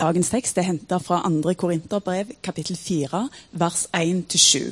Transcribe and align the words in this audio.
Dagens 0.00 0.30
tekst 0.32 0.56
er 0.56 0.64
henta 0.64 0.96
fra 0.96 1.18
2. 1.28 1.52
Korinterbrev, 1.60 2.30
kapittel 2.42 2.76
4, 2.76 3.18
vers 3.52 3.82
1-7. 3.92 4.70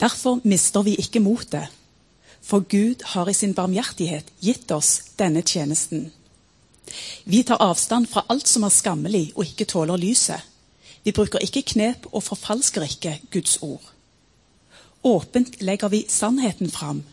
Derfor 0.00 0.40
mister 0.44 0.82
vi 0.82 0.94
ikke 0.96 1.20
motet, 1.20 1.68
for 2.40 2.64
Gud 2.64 3.04
har 3.12 3.28
i 3.28 3.34
sin 3.36 3.52
barmhjertighet 3.54 4.30
gitt 4.40 4.72
oss 4.72 5.12
denne 5.20 5.42
tjenesten. 5.44 6.08
Vi 7.24 7.42
tar 7.42 7.60
avstand 7.60 8.08
fra 8.08 8.24
alt 8.32 8.48
som 8.48 8.64
er 8.64 8.72
skammelig 8.72 9.26
og 9.34 9.44
ikke 9.44 9.68
tåler 9.68 10.00
lyset. 10.00 10.40
Vi 11.04 11.12
bruker 11.12 11.44
ikke 11.44 11.66
knep 11.74 12.08
og 12.12 12.24
forfalsker 12.24 12.88
ikke 12.88 13.18
Guds 13.28 13.58
ord. 13.60 13.92
Åpent 15.04 15.60
legger 15.60 15.92
vi 15.92 16.06
sannheten 16.08 16.72
fram, 16.72 17.04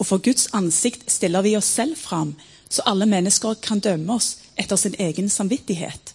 og 0.00 0.06
for 0.06 0.18
Guds 0.24 0.48
ansikt 0.56 1.10
stiller 1.12 1.44
vi 1.44 1.56
oss 1.60 1.68
selv 1.68 2.00
fram, 2.00 2.32
så 2.70 2.82
alle 2.86 3.06
mennesker 3.06 3.54
kan 3.62 3.80
dømme 3.80 4.14
oss 4.14 4.36
etter 4.58 4.76
sin 4.76 4.94
egen 4.98 5.28
samvittighet. 5.28 6.14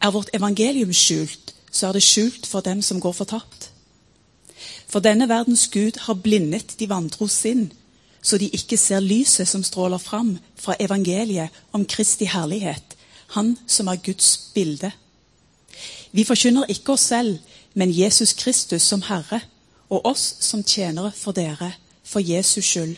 Er 0.00 0.10
vårt 0.10 0.30
evangelium 0.34 0.92
skjult, 0.92 1.54
så 1.70 1.88
er 1.88 1.92
det 1.92 2.02
skjult 2.02 2.46
for 2.46 2.60
dem 2.60 2.82
som 2.82 3.00
går 3.00 3.12
fortapt. 3.12 3.70
For 4.86 5.00
denne 5.00 5.28
verdens 5.28 5.68
Gud 5.68 5.98
har 6.06 6.14
blindet 6.14 6.76
de 6.78 6.88
vantro 6.88 7.26
sinn, 7.28 7.72
så 8.22 8.38
de 8.38 8.48
ikke 8.48 8.76
ser 8.76 9.00
lyset 9.00 9.48
som 9.48 9.62
stråler 9.62 9.98
fram 9.98 10.38
fra 10.56 10.76
evangeliet 10.80 11.50
om 11.72 11.84
Kristi 11.84 12.24
herlighet, 12.24 12.82
Han 13.28 13.56
som 13.66 13.88
er 13.88 13.96
Guds 13.96 14.50
bilde. 14.54 14.92
Vi 16.12 16.24
forkynner 16.24 16.70
ikke 16.70 16.92
oss 16.92 17.00
selv, 17.00 17.38
men 17.74 17.90
Jesus 17.90 18.32
Kristus 18.32 18.82
som 18.82 19.02
Herre, 19.02 19.40
og 19.90 20.06
oss 20.06 20.36
som 20.40 20.62
tjenere 20.64 21.12
for 21.12 21.32
dere, 21.32 21.72
for 22.04 22.20
Jesus 22.20 22.64
skyld. 22.64 22.96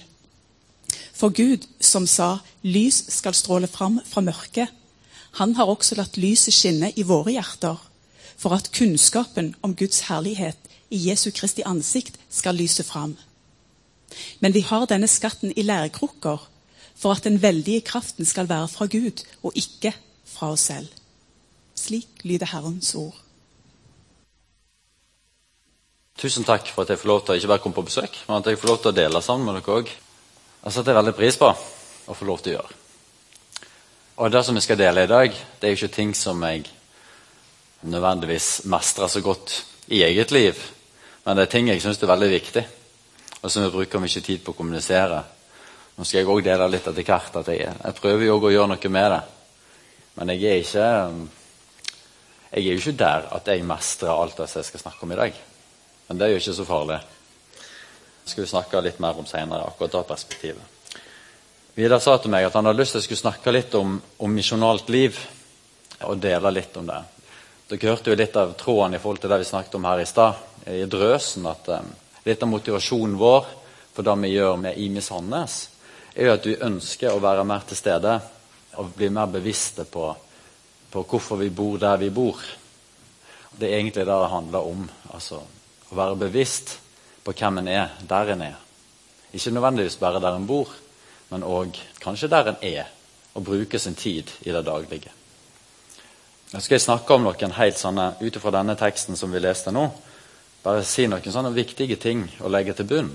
For 1.19 1.35
Gud, 1.35 1.67
som 1.81 2.07
sa 2.07 2.39
'lys 2.63 3.11
skal 3.11 3.35
stråle 3.35 3.67
fram 3.67 4.01
fra 4.07 4.21
mørket', 4.21 4.71
han 5.33 5.55
har 5.55 5.67
også 5.67 5.95
latt 5.99 6.17
lyset 6.17 6.55
skinne 6.55 6.93
i 6.97 7.03
våre 7.03 7.35
hjerter, 7.35 7.77
for 8.37 8.55
at 8.55 8.71
kunnskapen 8.73 9.55
om 9.63 9.75
Guds 9.75 10.01
herlighet 10.01 10.59
i 10.91 11.09
Jesu 11.09 11.31
Kristi 11.31 11.63
ansikt 11.67 12.19
skal 12.31 12.55
lyse 12.55 12.85
fram. 12.85 13.17
Men 14.41 14.55
vi 14.55 14.61
har 14.61 14.87
denne 14.87 15.09
skatten 15.09 15.53
i 15.57 15.63
lærekrukker 15.63 16.49
for 16.95 17.13
at 17.13 17.25
den 17.25 17.43
veldige 17.43 17.81
kraften 17.81 18.25
skal 18.25 18.49
være 18.49 18.69
fra 18.69 18.87
Gud 18.87 19.25
og 19.43 19.53
ikke 19.55 19.93
fra 20.25 20.53
oss 20.55 20.71
selv. 20.71 20.89
Slik 21.75 22.09
lyder 22.23 22.47
Herrens 22.47 22.95
ord. 22.95 23.15
Tusen 26.19 26.45
takk 26.45 26.67
for 26.75 26.83
at 26.83 26.91
jeg 26.91 26.99
får 26.99 27.09
lov 27.09 27.25
til 27.25 27.35
å 27.35 27.39
ikke 27.39 27.49
bare 27.49 27.63
komme 27.63 27.75
på 27.75 27.87
besøk, 27.91 28.17
men 28.29 28.39
at 28.39 28.47
jeg 28.47 28.59
får 28.59 28.69
lov 28.69 28.79
til 28.83 28.91
å 28.91 28.97
dele 29.03 29.23
sammen 29.23 29.47
med 29.47 29.61
dere 29.61 29.83
òg. 29.83 29.93
Det 30.63 30.73
setter 30.75 30.93
jeg 30.93 30.99
veldig 30.99 31.17
pris 31.17 31.39
på 31.39 31.49
å 31.49 32.17
få 32.17 32.27
lov 32.29 32.43
til 32.43 32.55
å 32.55 32.59
gjøre. 32.59 32.77
Og 34.19 34.33
Det 34.35 34.43
som 34.45 34.57
vi 34.59 34.65
skal 34.65 34.79
dele 34.81 35.05
i 35.05 35.11
dag, 35.11 35.31
det 35.31 35.67
er 35.67 35.75
jo 35.75 35.79
ikke 35.79 35.95
ting 35.95 36.15
som 36.15 36.43
jeg 36.43 36.67
nødvendigvis 37.87 38.65
mestrer 38.67 39.09
så 39.09 39.23
godt 39.23 39.63
i 39.95 40.03
eget 40.03 40.33
liv, 40.35 40.59
men 41.25 41.37
det 41.37 41.47
er 41.47 41.53
ting 41.53 41.69
jeg 41.69 41.81
syns 41.83 42.03
er 42.03 42.11
veldig 42.11 42.31
viktig, 42.33 42.65
og 43.43 43.51
som 43.51 43.63
vi 43.63 43.71
bruker 43.71 44.03
mye 44.03 44.25
tid 44.25 44.43
på 44.43 44.51
å 44.51 44.59
kommunisere. 44.59 45.23
Nå 45.97 46.05
skal 46.05 46.21
jeg 46.21 46.31
òg 46.31 46.43
dele 46.43 46.67
litt 46.73 46.87
etter 46.87 47.07
hvert 47.07 47.37
at 47.39 47.51
jeg, 47.53 47.71
jeg 47.71 47.99
prøver 48.01 48.27
jo 48.27 48.39
å 48.41 48.51
gjøre 48.51 48.73
noe 48.73 48.91
med 48.91 49.13
det. 49.15 49.21
Men 50.19 50.33
jeg 50.35 50.45
er 50.51 50.65
ikke 50.65 50.89
jeg 52.49 52.65
er 52.65 52.73
jo 52.73 52.81
ikke 52.81 52.97
der 52.99 53.29
at 53.37 53.49
jeg 53.51 53.65
mestrer 53.69 54.11
alt 54.11 54.39
det 54.41 54.49
jeg 54.57 54.67
skal 54.67 54.81
snakke 54.81 55.05
om 55.05 55.13
i 55.13 55.21
dag. 55.21 55.41
Men 56.09 56.19
det 56.19 56.27
er 56.27 56.33
jo 56.33 56.41
ikke 56.41 56.57
så 56.57 56.65
farlig. 56.65 56.99
Skal 58.29 58.45
vi 58.45 58.51
snakke 58.51 58.81
litt 58.85 58.99
mer 59.01 59.17
om 59.19 59.27
senere, 59.27 59.65
akkurat 59.65 59.93
det 59.93 60.03
perspektivet. 60.09 61.01
Vidar 61.75 62.03
sa 62.03 62.17
til 62.19 62.33
meg 62.33 62.45
at 62.45 62.57
han 62.59 62.67
hadde 62.69 62.83
lyst 62.83 62.93
til 62.97 63.01
å 63.01 63.05
skulle 63.07 63.23
snakke 63.23 63.55
litt 63.55 63.75
om, 63.79 63.95
om 63.97 64.35
misjonalt 64.35 64.91
liv. 64.93 65.17
Og 66.05 66.19
dele 66.21 66.53
litt 66.53 66.77
om 66.77 66.87
det. 66.87 66.99
Dere 67.71 67.91
hørte 67.91 68.13
jo 68.13 68.19
litt 68.19 68.37
av 68.39 68.53
tråden 68.59 68.97
i 68.97 69.01
forhold 69.01 69.23
til 69.23 69.33
det 69.33 69.41
vi 69.41 69.49
snakket 69.49 69.77
om 69.79 69.87
her 69.89 70.03
i 70.03 70.07
stad, 70.09 70.45
i 70.69 70.85
drøsen. 70.91 71.49
At 71.49 71.71
um, 71.73 71.89
litt 72.27 72.45
av 72.45 72.53
motivasjonen 72.53 73.17
vår 73.19 73.49
for 73.97 74.07
det 74.07 74.17
vi 74.23 74.35
gjør 74.37 74.61
med 74.63 74.79
IMI 74.79 75.03
Sandnes, 75.03 75.59
er 76.15 76.29
jo 76.29 76.35
at 76.37 76.47
vi 76.47 76.59
ønsker 76.69 77.15
å 77.15 77.23
være 77.23 77.47
mer 77.49 77.65
til 77.67 77.79
stede 77.81 78.15
og 78.79 78.93
bli 78.95 79.09
mer 79.11 79.31
bevisste 79.33 79.89
på, 79.91 80.11
på 80.93 81.03
hvorfor 81.03 81.41
vi 81.41 81.49
bor 81.51 81.81
der 81.83 81.99
vi 81.99 82.11
bor. 82.15 82.43
Det 83.51 83.67
er 83.67 83.81
egentlig 83.81 84.05
det 84.05 84.13
det 84.13 84.35
handler 84.35 84.69
om. 84.71 84.85
altså 85.15 85.41
å 85.89 85.97
være 85.97 86.21
bevisst 86.27 86.77
på 87.29 87.35
hvem 87.37 87.59
en 87.61 87.69
er 87.69 87.91
der 88.09 88.31
en 88.33 88.43
er. 88.43 88.55
Ikke 89.33 89.51
nødvendigvis 89.51 89.99
bare 90.01 90.21
der 90.21 90.37
en 90.37 90.47
bor, 90.47 90.69
men 91.29 91.45
òg 91.45 91.77
kanskje 92.01 92.31
der 92.33 92.49
en 92.49 92.63
er, 92.63 92.87
og 93.35 93.45
bruker 93.45 93.79
sin 93.79 93.95
tid 93.95 94.31
i 94.41 94.53
det 94.53 94.65
daglige. 94.65 95.13
Nå 96.53 96.61
skal 96.61 96.75
jeg 96.75 96.87
snakke 96.87 97.15
om 97.15 97.27
noen 97.29 97.53
helt 97.53 97.77
sånne, 97.77 98.15
ut 98.23 98.37
ifra 98.37 98.55
denne 98.57 98.79
teksten 98.81 99.17
som 99.17 99.33
vi 99.33 99.45
leste 99.45 99.73
nå, 99.77 99.85
bare 100.65 100.87
si 100.89 101.05
noen 101.05 101.35
sånne 101.35 101.53
viktige 101.53 102.01
ting 102.01 102.25
å 102.41 102.49
legge 102.49 102.73
til 102.79 102.89
bunn, 102.89 103.13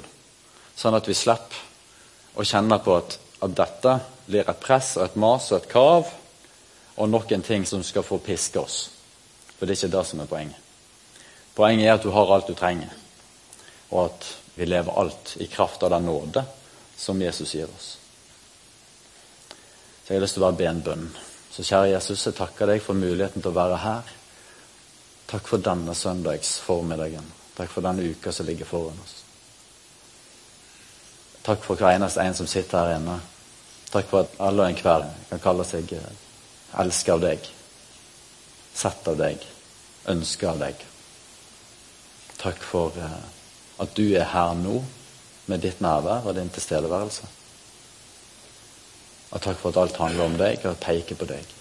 sånn 0.77 0.93
at 0.93 1.09
vi 1.09 1.17
slipper 1.17 2.37
å 2.37 2.45
kjenne 2.45 2.77
på 2.85 3.01
at, 3.01 3.17
at 3.41 3.57
dette 3.57 3.99
blir 4.27 4.45
et 4.45 4.61
press 4.61 4.93
og 4.99 5.07
et 5.07 5.17
mas 5.17 5.49
og 5.51 5.57
et 5.57 5.71
krav, 5.73 6.17
og 7.01 7.09
noen 7.09 7.41
ting 7.41 7.65
som 7.65 7.81
skal 7.81 8.05
få 8.05 8.21
piske 8.21 8.61
oss. 8.61 8.83
For 9.57 9.65
det 9.65 9.73
er 9.73 9.87
ikke 9.87 9.97
det 9.97 10.05
som 10.05 10.21
er 10.21 10.29
poenget. 10.29 10.59
Poenget 11.57 11.87
er 11.87 11.97
at 11.97 12.05
du 12.05 12.13
har 12.13 12.29
alt 12.29 12.45
du 12.45 12.53
trenger, 12.53 12.93
og 13.93 14.05
at 14.07 14.29
vi 14.55 14.65
lever 14.65 14.99
alt 14.99 15.35
i 15.41 15.47
kraft 15.47 15.83
av 15.83 15.93
den 15.93 16.05
nåde 16.09 16.43
som 16.97 17.21
Jesus 17.21 17.53
gir 17.55 17.69
oss. 17.69 17.97
Så 20.03 20.13
Jeg 20.13 20.17
har 20.17 20.25
lyst 20.25 20.35
til 20.35 20.43
å 20.43 20.47
bare 20.49 20.59
be 20.59 20.67
en 20.67 20.81
bønn. 20.83 21.05
Så 21.53 21.63
kjære 21.63 21.93
Jesus, 21.93 22.25
jeg 22.25 22.35
takker 22.35 22.67
deg 22.67 22.81
for 22.83 22.97
muligheten 22.97 23.41
til 23.41 23.53
å 23.53 23.55
være 23.55 23.77
her. 23.83 24.09
Takk 25.29 25.47
for 25.47 25.63
denne 25.63 25.95
søndags 25.95 26.57
formiddagen. 26.65 27.25
Takk 27.55 27.69
for 27.71 27.85
denne 27.85 28.03
uka 28.03 28.33
som 28.33 28.45
ligger 28.45 28.67
foran 28.67 28.99
oss. 29.03 29.19
Takk 31.43 31.63
for 31.63 31.79
hver 31.79 31.95
eneste 31.95 32.23
en 32.23 32.35
som 32.35 32.49
sitter 32.49 32.79
her 32.79 32.97
inne. 32.97 33.19
Takk 33.93 34.09
for 34.09 34.25
at 34.25 34.35
alle 34.41 34.65
og 34.65 34.73
enhver 34.73 35.05
kan 35.29 35.41
kalle 35.43 35.65
seg 35.67 35.91
elsket 35.93 37.13
av 37.13 37.21
deg, 37.21 37.49
sett 38.73 39.07
av 39.07 39.19
deg, 39.19 39.43
ønsket 40.09 40.49
av 40.49 40.61
deg. 40.63 40.85
Takk 42.41 42.63
for 42.65 42.97
eh, 42.97 43.42
at 43.83 43.95
du 43.97 44.05
er 44.15 44.29
her 44.31 44.53
nå 44.57 44.79
med 45.51 45.63
ditt 45.63 45.81
nærvær 45.83 46.27
og 46.29 46.37
din 46.37 46.51
tilstedeværelse. 46.53 47.27
Og 49.33 49.41
takk 49.41 49.59
for 49.59 49.73
at 49.73 49.81
alt 49.81 49.99
handler 49.99 50.29
om 50.29 50.37
deg 50.39 50.65
og 50.69 50.79
peker 50.81 51.17
på 51.19 51.27
deg. 51.29 51.53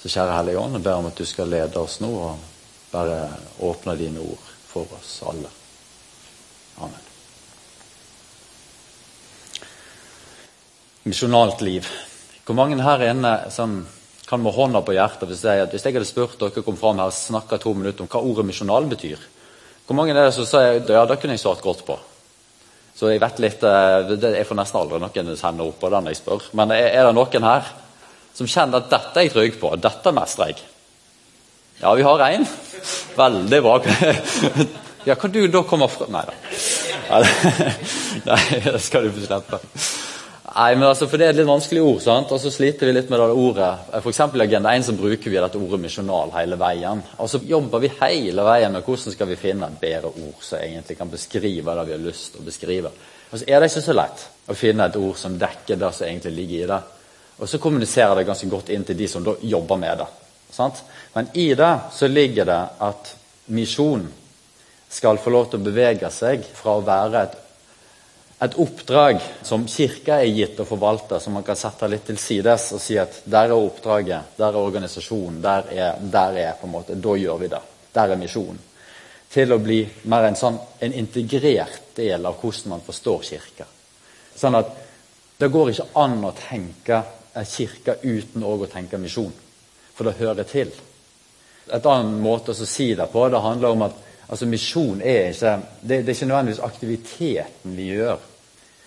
Så 0.00 0.12
kjære 0.12 0.36
Hellige 0.36 0.60
Ånd, 0.60 0.78
jeg 0.78 0.84
ber 0.86 1.00
om 1.00 1.08
at 1.08 1.18
du 1.18 1.26
skal 1.26 1.50
lede 1.50 1.80
oss 1.80 1.98
nå 2.00 2.12
og 2.12 2.44
bare 2.92 3.26
åpne 3.66 3.96
dine 3.98 4.22
ord 4.22 4.52
for 4.68 4.86
oss 4.96 5.18
alle. 5.26 5.50
Amen. 6.78 7.02
Misjonalt 11.06 11.60
liv. 11.62 11.88
Hvor 12.46 12.54
mange 12.54 12.78
her 12.82 13.02
inne 13.10 13.34
som 13.50 13.80
kan 14.26 14.42
med 14.42 14.54
hånda 14.54 14.82
på 14.82 14.94
hjertet 14.94 15.30
hvis 15.30 15.44
jeg, 15.46 15.66
hvis 15.70 15.84
jeg 15.86 15.94
hadde 15.94 16.08
spurt 16.08 16.38
dere 16.40 16.62
kom 16.66 16.78
fram 16.78 16.98
her 16.98 17.10
og 17.10 17.14
snakka 17.14 17.58
to 17.62 17.74
minutter 17.78 18.04
om 18.04 18.10
hva 18.10 18.22
ordet 18.22 18.46
misjonal 18.46 18.88
betyr, 18.90 19.22
hvor 19.86 19.94
mange 19.94 20.14
er 20.14 20.18
det 20.18 20.34
som 20.34 20.46
sier 20.48 20.80
ja, 20.82 21.04
det 21.06 21.18
kunne 21.22 21.36
jeg 21.36 21.42
svart 21.44 21.62
godt 21.62 21.84
på? 21.86 21.96
Så 22.96 23.10
jeg 23.12 23.20
vet 23.20 23.42
litt, 23.44 23.62
eh, 23.62 24.14
Jeg 24.24 24.46
får 24.48 24.56
nesten 24.56 24.80
aldri 24.80 24.98
noen 25.02 25.36
sende 25.36 25.66
opp 25.66 25.78
på 25.80 25.90
den 25.92 26.08
jeg 26.10 26.16
spør. 26.16 26.48
Men 26.56 26.72
er 26.72 27.04
det 27.04 27.12
noen 27.14 27.44
her 27.44 27.68
som 28.34 28.48
kjenner 28.48 28.82
at 28.82 28.90
dette 28.90 29.20
er 29.20 29.28
jeg 29.28 29.34
trygg 29.34 29.60
på, 29.60 29.74
dette 29.76 30.12
mestrer 30.16 30.52
jeg? 30.52 30.64
Ja, 31.82 31.92
vi 31.94 32.02
har 32.02 32.24
én. 32.30 32.48
Veldig 33.16 33.62
bra. 33.62 33.78
Ja, 35.06 35.14
kan 35.14 35.30
du 35.30 35.44
da 35.46 35.60
komme 35.62 35.86
fra 35.86 36.08
Nei 36.10 36.24
da. 36.26 36.32
Nei, 38.26 38.40
det 38.64 38.80
skal 38.82 39.06
du 39.06 39.12
få 39.14 39.22
slippe. 39.22 39.60
Nei, 40.46 40.76
men 40.76 40.86
altså, 40.86 41.08
for 41.10 41.18
Det 41.18 41.26
er 41.26 41.32
et 41.34 41.40
litt 41.40 41.48
vanskelig 41.48 41.82
ord, 41.82 41.98
sant? 42.04 42.30
og 42.30 42.38
så 42.38 42.52
sliter 42.54 42.86
vi 42.86 42.92
litt 42.94 43.08
med 43.10 43.18
det 43.18 43.26
ordet. 43.34 43.70
For 44.04 44.14
I 44.14 44.42
Agenda 44.44 44.74
1 44.76 44.84
så 44.86 44.94
bruker 44.94 45.30
vi 45.30 45.40
dette 45.42 45.58
ordet 45.58 45.80
misjonal 45.82 46.30
hele 46.36 46.58
veien. 46.60 47.02
Og 47.18 47.30
så 47.30 47.40
jobber 47.42 47.82
vi 47.82 47.90
hele 47.98 48.44
veien 48.46 48.72
med 48.72 48.86
hvordan 48.86 49.14
skal 49.16 49.28
vi 49.32 49.38
finne 49.40 49.66
et 49.66 49.80
bedre 49.80 50.12
ord 50.12 50.44
som 50.46 50.60
egentlig 50.60 50.98
kan 50.98 51.10
beskrive 51.10 51.74
det 51.74 51.86
vi 51.88 51.96
har 51.96 52.04
lyst 52.04 52.32
til 52.32 52.44
å 52.44 52.46
beskrive. 52.46 52.92
Og 53.32 53.40
så 53.40 53.48
er 53.48 53.58
det 53.58 53.72
ikke 53.72 53.82
så 53.88 53.96
lett 53.96 54.22
å 54.46 54.54
finne 54.54 54.86
et 54.86 54.98
ord 55.00 55.16
som 55.18 55.38
dekker 55.38 55.80
det 55.80 55.90
som 55.96 56.06
egentlig 56.06 56.34
ligger 56.36 56.62
i 56.62 56.68
det. 56.70 56.82
Og 57.36 57.50
så 57.50 57.60
kommuniserer 57.60 58.14
det 58.14 58.28
ganske 58.28 58.50
godt 58.52 58.70
inn 58.72 58.86
til 58.86 58.96
de 58.96 59.08
som 59.10 59.26
da 59.26 59.34
jobber 59.42 59.80
med 59.82 59.98
det. 59.98 60.06
Sant? 60.54 60.78
Men 61.16 61.32
i 61.34 61.48
det 61.58 61.72
så 61.92 62.06
ligger 62.06 62.46
det 62.46 62.60
at 62.86 63.10
misjon 63.50 64.06
skal 64.88 65.18
få 65.18 65.34
lov 65.34 65.50
til 65.50 65.58
å 65.58 65.66
bevege 65.66 66.10
seg 66.14 66.46
fra 66.54 66.78
å 66.78 66.86
være 66.86 67.24
et 67.26 67.36
et 68.38 68.54
oppdrag 68.60 69.20
som 69.42 69.64
Kirka 69.68 70.18
er 70.20 70.28
gitt 70.28 70.58
å 70.60 70.66
forvalte, 70.68 71.20
som 71.20 71.38
man 71.38 71.44
kan 71.44 71.56
sette 71.56 71.88
litt 71.88 72.04
til 72.04 72.18
sides 72.20 72.68
og 72.76 72.82
si 72.84 72.98
at 73.00 73.22
der 73.24 73.48
er 73.48 73.56
oppdraget, 73.56 74.36
der 74.36 74.50
er 74.50 74.60
organisasjonen, 74.60 75.40
der 75.42 75.70
er, 75.72 76.00
der 76.00 76.40
er 76.42 76.58
på 76.60 76.68
en 76.68 76.74
måte, 76.74 76.94
Da 77.00 77.16
gjør 77.16 77.38
vi 77.40 77.48
det. 77.48 77.62
Der 77.94 78.12
er 78.12 78.20
misjonen. 78.20 78.58
Til 79.32 79.52
å 79.52 79.58
bli 79.58 79.80
mer 80.12 80.28
en, 80.28 80.36
sånn, 80.36 80.58
en 80.80 80.92
integrert 80.92 81.96
del 81.96 82.26
av 82.26 82.36
hvordan 82.40 82.76
man 82.76 82.84
forstår 82.84 83.24
Kirka. 83.24 83.66
Sånn 84.36 84.54
at 84.54 84.74
det 85.40 85.48
går 85.52 85.72
ikke 85.72 85.88
an 86.00 86.20
å 86.24 86.34
tenke 86.36 87.02
en 87.36 87.44
kirke 87.44 87.98
uten 88.02 88.44
å 88.44 88.56
tenke 88.72 89.00
misjon. 89.00 89.32
For 89.96 90.04
det 90.04 90.18
hører 90.20 90.48
til. 90.48 90.70
Et 91.72 91.88
annet 91.88 92.20
måte 92.22 92.52
å 92.52 92.68
si 92.68 92.92
det 92.94 93.08
på 93.12 93.26
det 93.32 93.42
handler 93.42 93.74
om 93.74 93.84
at 93.88 94.04
altså 94.28 94.46
misjon 94.46 95.00
er 95.02 95.30
ikke 95.30 95.54
det, 95.80 96.02
det 96.02 96.10
er 96.10 96.14
ikke 96.14 96.28
nødvendigvis 96.30 96.64
aktiviteten 96.66 97.76
vi 97.76 97.90
gjør. 97.94 98.18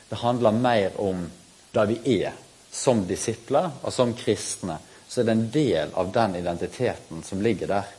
Det 0.10 0.22
handler 0.24 0.52
mer 0.52 1.02
om 1.02 1.26
det 1.74 1.88
vi 1.90 2.20
er 2.24 2.38
som 2.72 3.06
disipler 3.08 3.72
og 3.82 3.94
som 3.94 4.14
kristne. 4.18 4.78
Så 5.10 5.22
er 5.22 5.30
det 5.30 5.36
en 5.36 5.50
del 5.54 5.94
av 5.98 6.12
den 6.14 6.36
identiteten 6.38 7.24
som 7.26 7.42
ligger 7.42 7.68
der. 7.68 7.92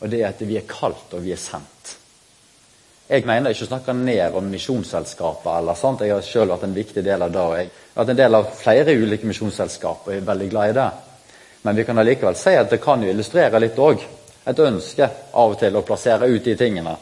Og 0.00 0.10
det 0.10 0.22
er 0.22 0.30
at 0.32 0.42
vi 0.46 0.58
er 0.58 0.66
kalt 0.70 1.14
og 1.14 1.22
vi 1.24 1.32
er 1.34 1.42
sendt. 1.42 1.96
Jeg 3.08 3.24
mener 3.24 3.54
ikke 3.54 3.64
å 3.64 3.70
snakke 3.70 3.94
ned 3.96 4.34
om 4.36 4.50
misjonsselskaper. 4.52 5.58
eller 5.58 5.74
sånt. 5.74 6.00
Jeg 6.00 6.12
har 6.12 6.22
selv 6.22 6.52
vært 6.52 6.64
en 6.64 6.74
viktig 6.74 7.04
del 7.04 7.22
av 7.22 7.32
det. 7.32 7.40
og 7.40 7.56
Jeg 7.56 7.70
har 7.94 8.04
vært 8.04 8.10
en 8.10 8.22
del 8.22 8.34
av 8.34 8.50
flere 8.54 8.94
ulike 8.94 9.26
misjonsselskaper 9.26 10.12
og 10.12 10.16
er 10.16 10.26
veldig 10.26 10.48
glad 10.50 10.70
i 10.70 10.72
det. 10.72 10.90
Men 11.62 11.76
vi 11.76 11.84
kan 11.84 11.98
allikevel 11.98 12.36
si 12.36 12.54
at 12.54 12.70
det 12.70 12.80
kan 12.82 13.02
jo 13.02 13.10
illustrere 13.10 13.60
litt 13.60 13.78
òg 13.78 14.04
et 14.48 14.64
ønske 14.64 15.08
av 15.32 15.52
og 15.52 15.58
til 15.60 15.76
å 15.76 15.84
plassere 15.86 16.28
ut 16.28 16.44
de 16.44 16.56
tingene 16.56 16.94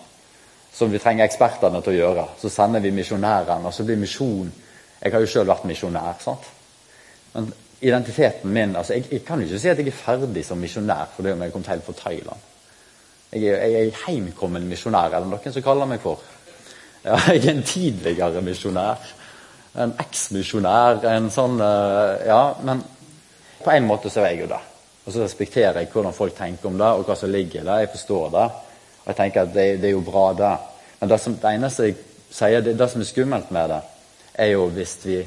som 0.77 0.91
vi 0.93 1.01
trenger 1.01 1.25
ekspertene 1.25 1.81
til 1.83 1.95
å 1.95 2.01
gjøre. 2.01 2.25
Så 2.41 2.51
sender 2.53 2.83
vi 2.85 2.93
misjonærene, 2.93 3.65
og 3.65 3.75
så 3.75 3.85
blir 3.87 4.01
misjon 4.01 4.53
Jeg 4.97 5.13
har 5.13 5.21
jo 5.21 5.27
selv 5.29 5.51
vært 5.51 5.65
misjonær. 5.69 6.15
sant? 6.21 6.45
Men 7.35 7.53
identiteten 7.81 8.53
min 8.53 8.77
altså 8.77 8.95
jeg, 8.95 9.05
jeg, 9.11 9.25
kan 9.25 9.41
jo 9.41 9.47
ikke 9.47 9.59
si 9.61 9.69
at 9.69 9.79
jeg 9.79 9.91
er 9.91 9.99
ferdig 9.99 10.45
som 10.45 10.59
misjonær 10.59 11.11
fordi 11.17 11.35
om 11.35 11.43
jeg 11.43 11.53
kom 11.53 11.63
til 11.63 11.83
fra 11.85 11.93
Thailand. 11.93 12.47
Jeg 13.33 13.43
er, 13.45 13.67
jeg 13.67 13.87
er 13.87 14.01
heimkommen 14.07 14.69
misjonær, 14.69 15.13
er 15.13 15.21
det 15.21 15.29
noen 15.29 15.53
som 15.53 15.63
kaller 15.63 15.91
meg 15.91 16.01
for. 16.01 16.23
Ja, 17.05 17.19
jeg 17.35 17.45
er 17.45 17.51
en 17.53 17.63
tidligere 17.63 18.43
misjonær. 18.43 19.13
En 19.77 19.93
eksmisjonær. 20.01 21.05
En 21.13 21.29
sånn 21.31 21.61
eh, 21.61 22.27
Ja, 22.31 22.41
men 22.65 22.81
på 23.63 23.71
en 23.71 23.87
måte 23.87 24.11
så 24.11 24.25
er 24.25 24.33
jeg 24.33 24.47
jo 24.47 24.51
det. 24.55 24.63
Og 25.07 25.13
så 25.13 25.23
respekterer 25.23 25.79
jeg 25.81 25.93
hvordan 25.93 26.15
folk 26.15 26.35
tenker 26.35 26.67
om 26.67 26.79
det, 26.79 26.89
og 26.91 27.07
hva 27.07 27.15
som 27.19 27.31
ligger 27.31 27.63
der. 27.63 27.85
Jeg 27.85 27.93
forstår 27.95 28.31
det. 28.35 28.47
Og 29.05 29.11
jeg 29.13 29.19
tenker 29.21 29.47
at 29.47 29.53
det, 29.55 29.67
det 29.83 29.91
er 29.91 29.95
jo 29.95 30.03
bra, 30.07 30.25
det. 30.35 30.55
Men 30.99 31.13
det, 31.13 31.21
som, 31.23 31.37
det 31.39 31.53
eneste 31.53 31.87
jeg 31.87 31.99
sier, 32.35 32.65
det, 32.65 32.75
det 32.79 32.89
som 32.91 33.05
er 33.05 33.09
skummelt 33.09 33.53
med 33.55 33.71
det, 33.71 33.83
er 34.43 34.51
jo 34.57 34.67
hvis 34.75 34.97
vi 35.07 35.21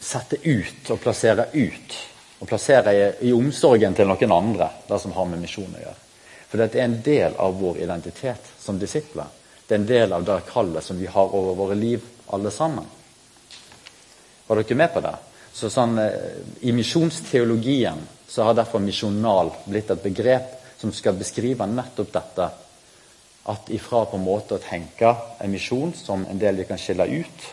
setter 0.00 0.44
ut 0.44 0.90
og 0.92 1.00
plasserer 1.00 1.54
ut. 1.54 1.96
Og 2.38 2.50
plasserer 2.50 2.92
i, 2.92 3.06
i 3.30 3.32
omsorgen 3.34 3.96
til 3.96 4.06
noen 4.06 4.34
andre, 4.36 4.68
det 4.86 5.00
som 5.00 5.16
har 5.16 5.30
med 5.30 5.40
misjon 5.42 5.72
å 5.72 5.80
gjøre. 5.86 6.04
For 6.48 6.60
det 6.60 6.68
er 6.76 6.84
en 6.84 7.00
del 7.04 7.40
av 7.40 7.56
vår 7.60 7.80
identitet 7.84 8.52
som 8.60 8.78
disipler. 8.80 9.32
Det 9.66 9.74
er 9.74 9.80
en 9.80 9.88
del 9.88 10.12
av 10.16 10.28
det 10.28 10.38
kallet 10.48 10.84
som 10.84 11.00
vi 11.00 11.08
har 11.08 11.34
over 11.34 11.56
våre 11.56 11.76
liv, 11.76 12.04
alle 12.36 12.52
sammen. 12.52 12.84
Var 14.46 14.60
dere 14.60 14.78
med 14.80 14.92
på 14.92 15.02
det? 15.04 15.16
Så 15.52 15.68
sånn, 15.72 15.98
eh, 15.98 16.38
I 16.68 16.72
misjonsteologien 16.72 18.00
så 18.28 18.42
har 18.42 18.54
derfor 18.54 18.82
misjonal 18.84 19.50
blitt 19.64 19.90
et 19.90 20.02
begrep 20.02 20.56
som 20.78 20.92
skal 20.92 21.16
beskrive 21.18 21.66
nettopp 21.66 22.12
dette. 22.12 22.48
At 23.48 23.70
ifra 23.72 24.04
på 24.04 24.18
en 24.18 24.26
måte 24.26 24.58
å 24.58 24.62
tenke 24.62 25.14
en 25.40 25.52
misjon 25.52 25.94
som 25.96 26.26
en 26.28 26.40
del 26.40 26.60
vi 26.60 26.66
kan 26.68 26.80
skille 26.80 27.06
ut, 27.08 27.46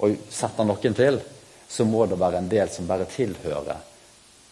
og 0.00 0.16
sette 0.32 0.64
noen 0.64 0.96
til, 0.96 1.20
så 1.68 1.84
må 1.84 2.06
det 2.06 2.18
være 2.20 2.40
en 2.40 2.48
del 2.48 2.70
som 2.72 2.88
bare 2.88 3.08
tilhører 3.10 3.84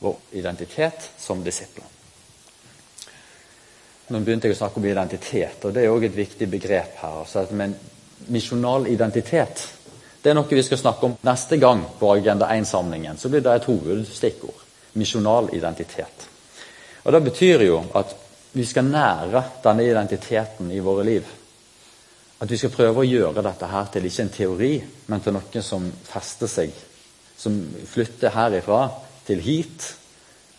vår 0.05 0.37
identitet 0.37 1.11
som 1.19 1.40
disipler. 1.44 1.87
Nå 4.12 4.20
begynte 4.20 4.50
jeg 4.50 4.58
å 4.58 4.58
snakke 4.58 4.81
om 4.81 4.87
identitet, 4.88 5.64
og 5.64 5.72
det 5.72 5.84
er 5.84 5.93
òg 5.93 6.05
et 6.11 6.16
viktig 6.16 6.49
begrep 6.52 6.99
her. 7.00 7.22
Altså 7.22 7.46
men 7.56 7.72
misjonal 8.28 8.90
identitet 8.93 9.64
det 10.25 10.32
er 10.32 10.37
noe 10.38 10.49
vi 10.49 10.62
skal 10.64 10.81
snakke 10.81 11.05
om 11.05 11.16
neste 11.25 11.58
gang 11.61 11.82
på 12.00 12.08
Agenda 12.14 12.49
1-samlingen. 12.52 13.19
Så 13.20 13.28
blir 13.28 13.43
det 13.44 13.58
et 13.58 13.66
hovedstikkord. 13.69 14.63
Misjonal 14.94 15.50
identitet. 15.55 16.29
Og 17.05 17.12
Det 17.12 17.23
betyr 17.25 17.64
jo 17.67 17.81
at 17.94 18.14
vi 18.55 18.64
skal 18.64 18.87
nære 18.87 19.43
denne 19.64 19.85
identiteten 19.85 20.70
i 20.70 20.81
våre 20.81 21.05
liv. 21.05 21.25
At 22.41 22.50
vi 22.50 22.58
skal 22.58 22.70
prøve 22.70 23.02
å 23.02 23.08
gjøre 23.08 23.43
dette 23.43 23.67
her 23.67 23.91
til 23.93 24.06
ikke 24.06 24.23
en 24.23 24.35
teori, 24.37 24.73
men 25.11 25.20
til 25.20 25.35
noe 25.35 25.62
som 25.62 25.88
fester 26.06 26.50
seg. 26.50 26.70
Som 27.37 27.58
flytter 27.91 28.35
herifra 28.35 28.87
til 29.26 29.43
hit, 29.43 29.88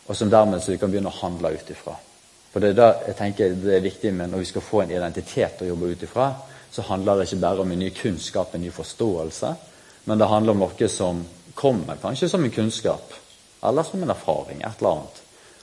og 0.08 0.16
som 0.16 0.30
dermed 0.30 0.62
så 0.62 0.74
vi 0.74 0.80
kan 0.82 0.92
begynne 0.92 1.12
å 1.12 1.22
handle 1.22 1.54
ut 1.56 1.72
ifra. 1.72 1.96
For 2.52 2.64
det 2.64 2.74
er 2.74 2.80
det 2.80 2.92
jeg 3.10 3.18
tenker 3.20 3.56
det 3.60 3.74
er 3.76 3.84
viktig 3.84 4.14
med 4.16 4.30
Når 4.32 4.44
vi 4.44 4.46
skal 4.48 4.64
få 4.64 4.82
en 4.82 4.92
identitet 4.92 5.62
å 5.62 5.68
jobbe 5.68 5.92
ut 5.92 6.04
ifra, 6.04 6.30
så 6.72 6.84
handler 6.88 7.18
det 7.18 7.30
ikke 7.30 7.42
bare 7.42 7.64
om 7.64 7.72
en 7.72 7.80
ny 7.80 7.90
kunnskap, 7.96 8.56
en 8.56 8.62
ny 8.62 8.72
forståelse, 8.72 9.56
men 10.06 10.20
det 10.20 10.28
handler 10.28 10.56
om 10.56 10.64
noe 10.66 10.88
som 10.92 11.22
kommer 11.56 12.00
kanskje 12.02 12.30
som 12.30 12.44
en 12.44 12.52
kunnskap, 12.52 13.14
eller 13.68 13.84
som 13.84 14.04
en 14.04 14.10
erfaring. 14.10 14.62
et 14.62 14.80
eller 14.80 14.90
annet. 14.90 15.22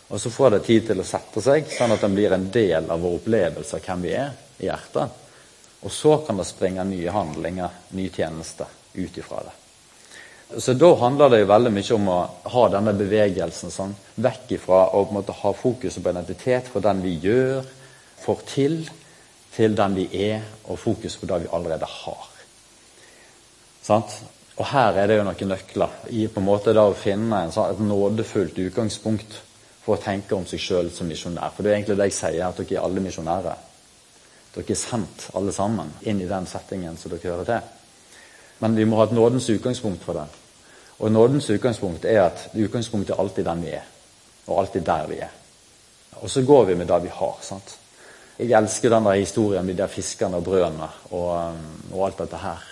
Og 0.08 0.20
så 0.20 0.30
får 0.30 0.50
det 0.50 0.60
tid 0.66 0.86
til 0.86 1.00
å 1.00 1.08
sette 1.08 1.40
seg, 1.40 1.70
sånn 1.72 1.94
at 1.94 2.02
den 2.04 2.14
blir 2.14 2.32
en 2.36 2.50
del 2.52 2.90
av 2.90 3.00
vår 3.00 3.14
opplevelse 3.22 3.78
av 3.78 3.86
hvem 3.86 4.02
vi 4.04 4.10
er 4.12 4.34
i 4.60 4.66
hjertet. 4.66 5.18
Og 5.82 5.92
så 5.92 6.18
kan 6.26 6.36
det 6.36 6.46
springe 6.46 6.84
nye 6.84 7.10
handlinger, 7.10 7.78
nye 7.96 8.12
tjenester, 8.12 8.68
ut 8.92 9.16
ifra 9.18 9.40
det. 9.46 9.54
Så 10.60 10.74
da 10.76 10.90
handler 11.00 11.32
det 11.32 11.38
jo 11.40 11.48
veldig 11.48 11.72
mye 11.72 11.94
om 11.96 12.10
å 12.12 12.18
ha 12.52 12.64
denne 12.74 12.92
bevegelsen 12.92 13.72
sånn, 13.72 13.94
vekk 14.20 14.52
ifra 14.58 14.82
å 14.92 15.00
på 15.06 15.14
en 15.14 15.18
måte 15.22 15.36
ha 15.38 15.52
fokuset 15.56 16.04
på 16.04 16.12
identitet 16.12 16.68
for 16.68 16.84
den 16.84 17.00
vi 17.00 17.14
gjør, 17.22 17.64
får 18.20 18.44
til, 18.52 18.76
til 19.54 19.78
den 19.78 19.96
vi 19.96 20.06
er, 20.28 20.44
og 20.68 20.80
fokus 20.82 21.16
på 21.16 21.30
det 21.30 21.40
vi 21.46 21.50
allerede 21.56 21.88
har. 21.88 22.28
Sant? 23.82 24.20
Og 24.60 24.66
her 24.68 24.98
er 25.00 25.08
det 25.08 25.16
jo 25.16 25.24
noen 25.24 25.48
nøkler 25.48 25.94
i 26.12 26.26
på 26.28 26.40
en 26.40 26.46
måte 26.46 26.74
da 26.76 26.84
å 26.84 26.96
finne 26.96 27.44
en, 27.46 27.52
sånn, 27.54 27.72
et 27.72 27.80
nådefullt 27.80 28.58
utgangspunkt 28.66 29.38
for 29.82 29.96
å 29.96 30.02
tenke 30.02 30.36
om 30.36 30.44
seg 30.46 30.60
sjøl 30.60 30.90
som 30.92 31.08
misjonær. 31.08 31.54
For 31.54 31.64
det 31.64 31.72
er 31.72 31.78
egentlig 31.78 31.96
det 31.98 32.10
jeg 32.10 32.18
sier, 32.18 32.44
at 32.46 32.60
dere 32.60 32.76
er 32.76 32.84
alle 32.84 33.02
misjonærer. 33.02 33.68
Dere 34.52 34.74
er 34.74 34.78
sendt 34.78 35.30
alle 35.38 35.54
sammen 35.56 35.94
inn 36.04 36.20
i 36.20 36.28
den 36.28 36.46
settingen 36.46 36.98
som 37.00 37.14
dere 37.14 37.32
hører 37.32 37.48
til. 37.48 37.70
Men 38.62 38.76
vi 38.78 38.86
må 38.86 39.00
ha 39.00 39.08
et 39.08 39.16
nådens 39.16 39.48
utgangspunkt 39.50 40.04
for 40.06 40.20
det. 40.20 40.28
Og 41.02 41.10
nådens 41.10 41.48
utgangspunkt 41.50 42.04
er 42.06 42.28
at 42.28 42.50
utgangspunktet 42.52 43.16
er 43.16 43.22
alltid 43.24 43.48
den 43.48 43.64
vi 43.64 43.72
er. 43.74 43.88
Og 44.46 44.60
alltid 44.60 44.84
der 44.86 45.08
vi 45.10 45.22
er. 45.24 45.32
Og 46.20 46.30
så 46.30 46.44
går 46.46 46.68
vi 46.68 46.76
med 46.78 46.86
det 46.92 47.00
vi 47.02 47.10
har. 47.10 47.38
sant? 47.42 47.78
Jeg 48.38 48.52
elsker 48.58 48.90
den 48.90 49.04
der 49.04 49.18
historien 49.18 49.66
med 49.66 49.74
de 49.74 49.82
der 49.82 49.90
fiskene 49.90 50.36
og 50.36 50.44
brødene 50.44 50.88
og, 51.10 51.56
og 51.92 52.06
alt 52.06 52.22
dette 52.22 52.36
her. 52.36 52.71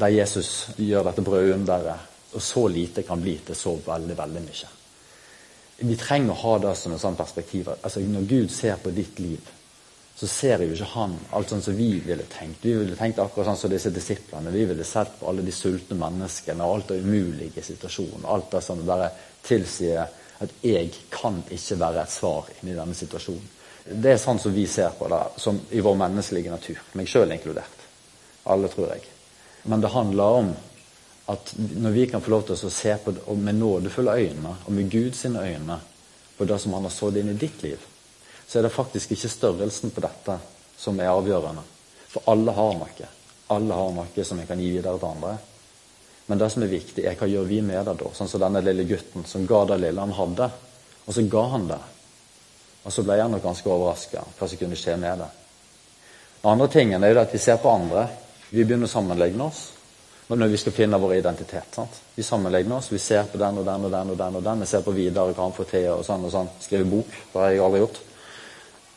Der 0.00 0.12
Jesus 0.14 0.68
gjør 0.76 1.08
dette 1.08 1.24
brødunderet, 1.24 2.10
og 2.32 2.42
så 2.42 2.66
lite 2.68 3.04
kan 3.04 3.20
bli 3.20 3.36
til 3.44 3.56
så 3.56 3.74
veldig, 3.86 4.16
veldig 4.18 4.44
mye. 4.44 4.70
Vi 5.82 5.96
trenger 5.98 6.32
å 6.32 6.40
ha 6.44 6.52
det 6.62 6.76
som 6.78 6.94
et 6.94 7.02
sånt 7.02 7.18
perspektiv. 7.18 7.68
Altså, 7.74 8.00
når 8.06 8.28
Gud 8.30 8.54
ser 8.54 8.78
på 8.80 8.92
ditt 8.94 9.18
liv, 9.20 9.50
så 10.14 10.28
ser 10.28 10.62
jo 10.62 10.76
ikke 10.76 10.90
han 10.92 11.14
alt 11.34 11.50
sånn 11.50 11.64
som 11.64 11.76
vi 11.76 11.96
ville 12.04 12.24
tenkt. 12.30 12.62
Vi 12.62 12.74
ville 12.76 12.96
tenkt 12.96 13.18
akkurat 13.18 13.48
sånn 13.48 13.58
som 13.64 13.72
disse 13.72 13.90
disiplene. 13.90 14.52
Vi 14.54 14.66
ville 14.68 14.84
sett 14.86 15.16
på 15.18 15.28
alle 15.30 15.44
de 15.44 15.54
sultne 15.56 15.96
menneskene 15.98 16.62
og 16.62 16.76
alt 16.76 16.92
det 16.92 17.00
umulige 17.02 17.64
situasjonen. 17.64 18.28
Alt 18.28 18.52
det 18.52 18.62
som 18.62 18.84
bare 18.86 19.08
tilsier 19.42 20.20
at 20.42 20.54
jeg 20.62 20.92
kan 21.10 21.40
ikke 21.50 21.78
være 21.80 22.04
et 22.04 22.14
svar 22.14 22.50
i 22.60 22.70
denne 22.70 22.94
situasjonen. 22.98 23.48
Det 23.82 24.12
er 24.14 24.20
sånn 24.22 24.38
som 24.38 24.54
vi 24.54 24.66
ser 24.70 24.94
på 24.94 25.08
det, 25.10 25.22
som 25.42 25.58
i 25.74 25.82
vår 25.82 25.96
menneskelige 25.98 26.52
natur. 26.52 26.78
Meg 26.98 27.10
sjøl 27.10 27.34
inkludert. 27.34 27.88
Alle, 28.52 28.70
tror 28.70 28.92
jeg. 28.94 29.11
Men 29.62 29.80
det 29.80 29.92
handler 29.94 30.38
om 30.42 30.52
at 31.32 31.54
når 31.56 31.90
vi 31.90 32.06
kan 32.10 32.20
få 32.20 32.30
lov 32.34 32.42
til 32.48 32.58
å 32.58 32.70
se 32.72 32.96
på 32.98 33.14
det 33.14 33.36
med 33.38 33.60
nådefulle 33.60 34.16
øyne, 34.18 34.56
og 34.66 34.72
med 34.72 34.90
Guds 34.90 35.24
øyne, 35.24 35.78
på 36.36 36.44
det 36.44 36.58
som 36.58 36.72
han 36.74 36.82
har 36.88 36.90
sådd 36.90 37.16
inn 37.20 37.30
i 37.30 37.38
ditt 37.38 37.62
liv, 37.62 37.78
så 38.48 38.58
er 38.58 38.66
det 38.66 38.74
faktisk 38.74 39.12
ikke 39.14 39.30
størrelsen 39.30 39.94
på 39.94 40.02
dette 40.02 40.38
som 40.76 40.98
er 41.00 41.12
avgjørende. 41.12 41.62
For 42.10 42.26
alle 42.32 42.52
har 42.52 42.74
noe. 42.76 43.08
Alle 43.54 43.78
har 43.78 43.94
noe 43.94 44.24
som 44.24 44.40
vi 44.40 44.46
kan 44.48 44.60
gi 44.60 44.72
videre 44.74 44.98
til 44.98 45.08
andre. 45.08 45.36
Men 46.26 46.38
det 46.38 46.50
som 46.52 46.64
er 46.64 46.72
viktig, 46.72 47.04
er 47.06 47.16
hva 47.18 47.28
gjør 47.30 47.46
vi 47.48 47.60
med 47.64 47.86
det 47.86 47.94
da? 48.00 48.10
Sånn 48.16 48.28
som 48.30 48.42
denne 48.42 48.62
lille 48.64 48.84
gutten 48.88 49.24
som 49.28 49.46
ga 49.46 49.62
det 49.70 49.78
lille 49.82 50.04
han 50.04 50.14
hadde. 50.16 50.50
Og 51.06 51.14
så 51.14 51.24
ga 51.30 51.42
han 51.54 51.68
det. 51.70 51.80
Og 52.82 52.92
så 52.94 53.04
ble 53.06 53.18
han 53.20 53.32
nok 53.34 53.44
ganske 53.44 53.70
overraska 53.70 54.24
hva 54.38 54.48
som 54.48 54.60
kunne 54.60 54.78
skje 54.78 54.98
med 55.00 55.22
det. 55.22 55.30
Den 56.42 56.50
andre 56.54 56.68
tingen 56.72 57.04
er 57.04 57.14
jo 57.14 57.22
at 57.22 57.34
vi 57.34 57.40
ser 57.42 57.62
på 57.62 57.70
andre. 57.70 58.06
Vi 58.52 58.64
begynner 58.64 58.84
å 58.84 58.92
sammenligne 58.92 59.46
oss 59.48 59.70
når 60.32 60.48
vi 60.48 60.58
skal 60.60 60.72
finne 60.72 60.96
vår 61.00 61.14
identitet. 61.18 61.74
sant? 61.74 61.98
Vi 62.14 62.22
sammenligner 62.22 62.76
oss, 62.76 62.92
vi 62.92 62.98
ser 62.98 63.24
på 63.28 63.38
den 63.40 63.58
og 63.58 63.66
den 63.66 63.84
og 63.84 63.90
den. 63.90 64.10
og 64.10 64.18
den 64.18 64.36
og 64.36 64.42
den. 64.42 64.58
Jeg 64.64 64.68
ser 64.68 64.82
på 64.84 64.94
Vidar 64.96 65.32
hva 65.32 65.42
han 65.42 65.52
får 65.52 65.68
til, 65.68 65.88
og 65.92 66.04
sånn 66.04 66.24
og 66.24 66.32
sånn. 66.32 66.48
Skriver 66.60 66.88
bok. 66.88 67.16
Det 67.32 67.40
har 67.40 67.50
jeg 67.50 67.60
aldri 67.60 67.80
gjort. 67.82 68.00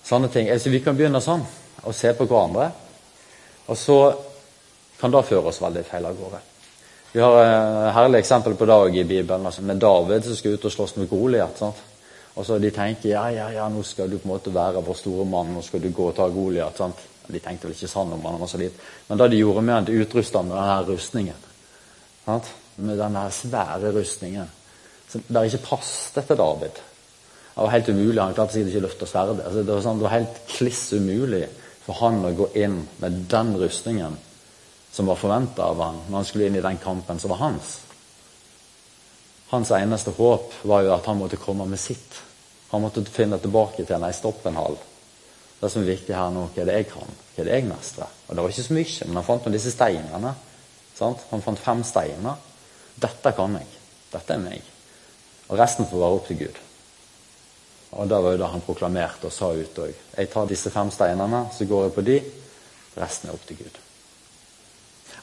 Sånne 0.05 0.29
ting. 0.31 0.51
Så 0.59 0.71
vi 0.71 0.79
kan 0.79 0.95
begynne 0.95 1.21
sånn, 1.21 1.43
og 1.83 1.95
se 1.95 2.13
på 2.15 2.27
hverandre. 2.29 2.69
Og 3.67 3.77
så 3.77 3.97
kan 5.00 5.12
det 5.12 5.25
føre 5.27 5.51
oss 5.51 5.62
veldig 5.62 5.83
feil 5.88 6.07
av 6.07 6.19
gårde. 6.19 6.39
Vi 7.15 7.24
har 7.24 7.38
et 7.39 7.50
eh, 7.50 7.89
herlig 7.95 8.19
eksempel 8.19 8.55
på 8.59 8.67
dag 8.67 8.95
i 8.97 9.03
Bibelen 9.03 9.45
altså 9.45 9.62
med 9.63 9.79
David 9.79 10.24
som 10.24 10.35
skal 10.35 10.55
ut 10.55 10.65
og 10.67 10.71
slåss 10.71 10.95
med 11.00 11.09
Goliat. 11.09 11.62
Og 12.35 12.45
så 12.45 12.57
de 12.59 12.71
tenker 12.75 13.13
ja, 13.13 13.29
ja, 13.31 13.50
ja, 13.55 13.67
nå 13.71 13.83
skal 13.88 14.12
du 14.12 14.17
på 14.19 14.27
en 14.27 14.33
måte 14.33 14.51
være 14.53 14.83
vår 14.83 14.97
store 15.00 15.27
mann, 15.27 15.53
nå 15.55 15.63
skal 15.63 15.79
du 15.79 15.89
gå 15.95 16.09
og 16.09 16.15
ta 16.15 16.27
Goliat. 16.27 16.81
De 17.27 17.41
tenkte 17.41 17.67
vel 17.67 17.75
ikke 17.75 17.89
sånn 17.89 18.13
om 18.15 18.25
han 18.25 18.39
var 18.41 18.50
så 18.51 18.60
liten. 18.62 18.79
Men 19.08 19.22
da 19.22 19.27
de 19.29 19.39
gjorde 19.39 19.63
med 19.65 19.75
han 19.75 19.88
de 19.88 19.98
utrusta 20.03 20.41
med 20.46 20.55
denne 20.58 20.77
rustningen, 20.89 21.48
sant? 22.25 22.51
med 22.75 23.00
denne 23.00 23.29
svære 23.32 23.94
rustningen, 23.96 24.50
Så 25.08 25.20
det 25.27 25.38
er 25.38 25.46
ikke 25.46 25.67
passet 25.70 26.25
til 26.27 26.38
David. 26.38 26.79
Det 27.55 27.63
var 27.63 27.70
helt 27.72 27.89
umulig. 27.89 28.22
Han 28.22 28.34
klarte 28.34 28.53
sikkert 28.53 28.72
ikke 28.72 28.79
å 28.82 28.86
løfte 28.88 29.08
sverdet. 29.08 29.46
Altså, 29.46 29.62
det, 29.63 29.75
sånn, 29.86 30.00
det 30.00 30.03
var 30.08 30.15
helt 30.15 30.39
kliss 30.50 30.82
umulig 30.91 31.44
for 31.86 32.00
han 32.01 32.25
å 32.25 32.34
gå 32.36 32.48
inn 32.58 32.79
med 33.00 33.20
den 33.32 33.53
rustningen 33.62 34.17
som 34.91 35.05
var 35.05 35.20
forventa 35.22 35.70
av 35.70 35.84
han 35.84 36.01
når 36.08 36.17
han 36.17 36.27
skulle 36.27 36.50
inn 36.50 36.58
i 36.58 36.63
den 36.65 36.82
kampen 36.82 37.22
som 37.22 37.32
var 37.32 37.44
hans. 37.46 37.77
Hans 39.53 39.72
eneste 39.77 40.12
håp 40.17 40.58
var 40.65 40.84
jo 40.84 40.96
at 40.98 41.05
han 41.05 41.22
måtte 41.22 41.39
komme 41.39 41.67
med 41.70 41.79
sitt. 41.79 42.20
Han 42.74 42.82
måtte 42.82 43.05
finne 43.05 43.38
tilbake 43.39 43.86
til 43.86 44.03
en 44.03 44.60
hal. 44.60 44.77
Det 45.65 45.72
som 45.74 45.81
er 45.81 45.95
viktig 45.95 46.13
her 46.13 46.27
nå, 46.29 46.43
hva 46.53 46.62
er 46.62 46.67
det 46.69 46.74
jeg 46.77 46.86
kan? 46.91 47.15
Hva 47.34 47.41
er 47.41 47.48
det 47.48 47.55
jeg 47.55 47.65
mestrer? 47.65 48.10
Og 48.27 48.36
det 48.36 48.43
var 48.43 48.51
ikke 48.53 48.63
så 48.67 48.74
mye, 48.77 49.05
men 49.07 49.17
han 49.17 49.24
fant 49.25 49.45
noen 49.48 49.53
disse 49.55 49.72
steinene. 49.74 50.34
Sant? 50.93 51.24
Han 51.31 51.41
fant 51.41 51.62
fem 51.63 51.79
steiner. 51.81 52.43
Dette 53.01 53.31
kan 53.34 53.55
jeg. 53.57 53.72
Dette 54.12 54.36
er 54.36 54.43
meg. 54.43 54.67
Og 55.48 55.57
resten 55.57 55.88
får 55.89 56.03
være 56.03 56.19
opp 56.19 56.27
til 56.29 56.38
Gud. 56.43 56.60
Og 57.98 58.12
det 58.12 58.19
var 58.27 58.36
jo 58.36 58.41
det 58.43 58.50
han 58.51 58.63
proklamerte 58.67 59.25
og 59.25 59.34
sa 59.34 59.50
ut 59.57 59.79
òg. 59.88 60.03
Jeg 60.19 60.29
tar 60.36 60.51
disse 60.51 60.69
fem 60.69 60.91
steinene, 60.93 61.39
så 61.55 61.65
går 61.72 61.88
jeg 61.88 61.95
på 61.95 62.05
de. 62.12 62.19
Resten 63.00 63.31
er 63.31 63.39
opp 63.39 63.50
til 63.50 63.60
Gud. 63.63 63.81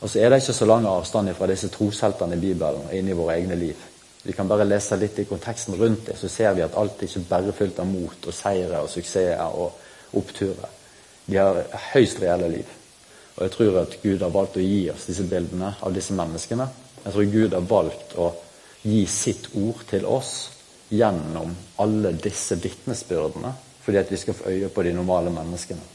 Og 0.00 0.10
så 0.10 0.18
er 0.18 0.32
det 0.32 0.40
ikke 0.42 0.56
så 0.58 0.66
lang 0.66 0.88
avstand 0.90 1.30
fra 1.38 1.50
disse 1.52 1.70
trosheltene 1.70 2.34
i 2.34 2.42
Bibelen 2.48 2.90
inn 2.98 3.12
i 3.12 3.14
våre 3.14 3.38
egne 3.38 3.60
liv. 3.62 3.86
Vi 4.26 4.34
kan 4.34 4.50
bare 4.50 4.66
lese 4.66 4.98
litt 4.98 5.22
i 5.22 5.28
konteksten 5.30 5.78
rundt 5.78 6.08
det, 6.10 6.18
så 6.18 6.26
ser 6.30 6.58
vi 6.58 6.66
at 6.66 6.74
alt 6.78 6.98
ikke 7.06 7.22
bare 7.30 7.54
fylt 7.54 7.78
av 7.78 7.86
mot 7.86 8.26
og 8.26 8.34
seire 8.34 8.82
og 8.82 8.90
suksesser 8.90 9.38
og 9.54 9.78
oppturer. 10.12 10.70
De 11.26 11.36
har 11.38 11.60
høyst 11.92 12.20
reelle 12.22 12.48
liv. 12.52 12.78
Og 13.36 13.44
jeg 13.46 13.54
tror 13.54 13.78
at 13.82 13.98
Gud 14.02 14.22
har 14.22 14.32
valgt 14.34 14.58
å 14.60 14.64
gi 14.64 14.86
oss 14.92 15.06
disse 15.08 15.24
bildene 15.28 15.74
av 15.80 15.94
disse 15.94 16.14
menneskene. 16.16 16.66
Jeg 17.02 17.14
tror 17.14 17.30
Gud 17.32 17.54
har 17.56 17.68
valgt 17.70 18.16
å 18.20 18.28
gi 18.82 19.04
sitt 19.10 19.48
ord 19.58 19.84
til 19.88 20.06
oss 20.06 20.32
gjennom 20.92 21.54
alle 21.80 22.12
disse 22.20 22.58
vitnesbyrdene, 22.60 23.52
fordi 23.82 24.00
at 24.02 24.10
vi 24.12 24.18
skal 24.20 24.36
få 24.36 24.52
øye 24.52 24.68
på 24.68 24.84
de 24.84 24.92
normale 24.94 25.32
menneskene. 25.32 25.86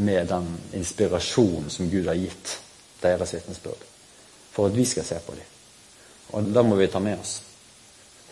Med 0.00 0.26
den 0.30 0.48
inspirasjonen 0.74 1.68
som 1.70 1.90
Gud 1.90 2.08
har 2.08 2.18
gitt 2.18 2.56
deres 3.02 3.34
vitnesbyrd. 3.36 3.84
For 4.54 4.70
at 4.70 4.78
vi 4.78 4.86
skal 4.88 5.06
se 5.06 5.20
på 5.22 5.34
dem. 5.36 5.52
Og 6.34 6.48
det 6.54 6.64
må 6.66 6.78
vi 6.78 6.88
ta 6.90 7.02
med 7.02 7.20
oss. 7.20 7.36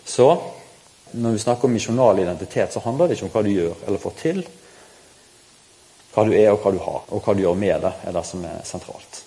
Så 0.04 0.26
når 1.12 1.36
vi 1.36 1.38
snakker 1.44 1.68
om 1.68 1.76
misjonal 1.76 2.18
identitet, 2.18 2.72
så 2.72 2.80
handler 2.80 3.08
det 3.08 3.18
ikke 3.18 3.28
om 3.28 3.34
hva 3.34 3.44
du 3.44 3.52
gjør 3.52 3.86
eller 3.86 4.02
får 4.02 4.14
til. 4.22 4.42
Hva 6.12 6.24
du 6.28 6.32
er 6.36 6.50
og 6.52 6.60
hva 6.60 6.72
du 6.74 6.80
har, 6.84 7.04
og 7.08 7.22
hva 7.24 7.34
du 7.34 7.44
gjør 7.44 7.58
med 7.58 7.84
det, 7.86 7.92
er 8.04 8.16
det 8.16 8.24
som 8.28 8.42
er 8.44 8.64
sentralt. 8.68 9.22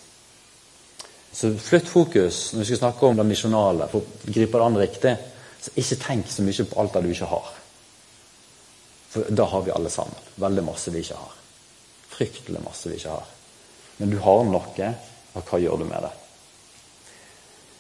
Så 1.36 1.50
flytt 1.60 1.90
fokus 1.92 2.42
når 2.54 2.62
vi 2.62 2.68
skal 2.70 2.82
snakke 2.84 3.08
om 3.08 3.18
det 3.20 3.26
misjonale, 3.28 3.88
for 3.92 4.06
å 4.06 4.32
gripe 4.32 4.60
det 4.60 4.66
an 4.66 4.78
riktig. 4.80 5.16
Så 5.66 5.74
ikke 5.82 5.98
tenk 6.04 6.30
så 6.30 6.46
mye 6.46 6.68
på 6.70 6.78
alt 6.80 6.94
det 6.94 7.02
du 7.04 7.10
ikke 7.12 7.32
har. 7.32 7.48
For 9.12 9.34
da 9.34 9.48
har 9.50 9.66
vi 9.66 9.74
alle 9.74 9.90
sammen. 9.90 10.30
Veldig 10.40 10.64
masse 10.68 10.94
vi 10.94 11.02
ikke 11.02 11.18
har. 11.18 11.34
Fryktelig 12.14 12.62
masse 12.64 12.92
vi 12.92 13.00
ikke 13.00 13.18
har. 13.18 13.34
Men 13.98 14.14
du 14.14 14.20
har 14.22 14.46
noe, 14.48 14.92
og 15.36 15.50
hva 15.50 15.60
gjør 15.60 15.82
du 15.82 15.90
med 15.90 16.06
det? 16.06 16.14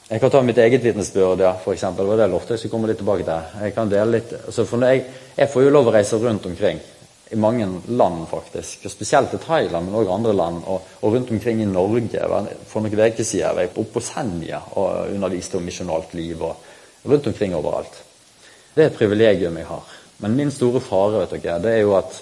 Jeg 0.05 0.21
kan 0.21 0.33
ta 0.33 0.41
mitt 0.45 0.59
eget 0.61 0.83
vitnesbyrd, 0.83 1.41
ja, 1.41 1.53
for 1.61 1.73
eksempel. 1.73 2.05
Det 2.05 2.11
var 2.11 2.19
det 2.19 2.25
jeg 2.27 2.33
lovte 2.35 2.53
jeg 2.53 2.61
skulle 2.61 2.75
komme 2.75 2.89
litt 2.91 2.99
tilbake 3.01 3.25
til. 3.25 3.55
Jeg 3.63 3.73
kan 3.77 3.89
dele 3.89 4.19
litt. 4.19 4.35
Jeg, 4.35 5.05
jeg, 5.37 5.49
får 5.53 5.65
jo 5.65 5.71
lov 5.73 5.89
å 5.89 5.95
reise 5.95 6.19
rundt 6.21 6.45
omkring 6.49 6.81
i 7.29 7.35
mange 7.35 7.67
land, 7.87 8.27
faktisk. 8.29 8.85
og 8.85 8.91
Spesielt 8.91 9.33
i 9.33 9.37
Thailand, 9.41 9.85
men 9.85 9.95
også 9.95 10.13
andre 10.13 10.33
land. 10.33 10.63
Og, 10.65 10.81
og, 11.01 11.13
rundt 11.13 11.31
omkring 11.31 11.61
i 11.61 11.65
Norge. 11.65 12.21
For 12.69 12.85
noen 12.85 12.99
uker 12.99 13.23
siden 13.23 13.55
var 13.55 13.65
jeg 13.65 13.73
oppe 13.73 13.93
på 13.97 14.03
Senja 14.05 14.61
og 14.77 15.09
underviste 15.15 15.57
om 15.57 15.65
misjonalt 15.65 16.13
liv. 16.13 16.43
og 16.43 17.05
Rundt 17.05 17.27
omkring 17.27 17.55
overalt. 17.55 18.03
Det 18.75 18.83
er 18.83 18.91
et 18.91 18.97
privilegium 18.97 19.57
jeg 19.57 19.69
har. 19.69 19.91
Men 20.17 20.35
min 20.35 20.51
store 20.51 20.81
fare 20.81 21.23
vet 21.23 21.35
dere, 21.41 21.59
det 21.63 21.73
er 21.73 21.83
jo 21.83 21.95
at 21.97 22.21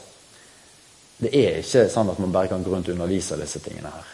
det 1.24 1.30
er 1.38 1.60
ikke 1.62 1.86
sånn 1.92 2.10
at 2.12 2.20
man 2.20 2.34
bare 2.34 2.50
kan 2.52 2.64
gå 2.64 2.72
rundt 2.72 2.90
og 2.90 2.96
undervise 2.98 3.38
disse 3.40 3.62
tingene 3.64 3.92
her. 3.94 4.10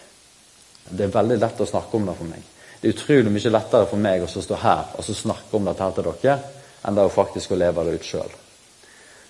Det 0.90 1.06
er 1.06 1.14
veldig 1.14 1.38
lett 1.40 1.62
å 1.62 1.70
snakke 1.70 1.98
om 1.98 2.10
det 2.10 2.18
for 2.18 2.30
meg. 2.30 2.44
Det 2.80 2.90
er 2.90 2.96
utrolig 2.96 3.32
mye 3.34 3.54
lettere 3.54 3.88
for 3.90 4.02
meg 4.02 4.24
å 4.24 4.30
stå 4.30 4.60
her 4.62 4.94
og 4.98 5.08
snakke 5.08 5.58
om 5.58 5.66
dette 5.68 5.84
her 5.84 5.96
til 5.96 6.12
dere, 6.12 6.38
enn 6.86 6.96
det 6.98 7.08
å 7.08 7.12
faktisk 7.14 7.52
å 7.54 7.60
leve 7.60 7.86
det 7.88 7.98
ut 8.00 8.08
sjøl. 8.08 8.38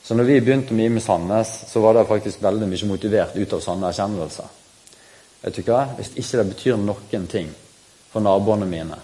Så 0.10 0.16
når 0.18 0.24
vi 0.24 0.40
begynte 0.42 0.74
med 0.74 0.86
Ime 0.86 1.02
Sandnes, 1.06 1.50
så 1.70 1.80
var 1.80 1.94
det 1.94 2.08
faktisk 2.10 2.42
veldig 2.42 2.66
mye 2.66 2.88
motivert 2.90 3.36
ut 3.38 3.52
av 3.54 3.60
sanne 3.62 3.92
erkjennelser. 3.92 4.48
Vet 5.44 5.60
du 5.60 5.68
hva? 5.68 5.84
Hvis 6.00 6.16
ikke 6.18 6.40
det 6.40 6.46
betyr 6.50 6.80
noen 6.82 7.28
ting 7.30 7.52
for 8.10 8.26
naboene 8.26 8.66
mine 8.66 8.98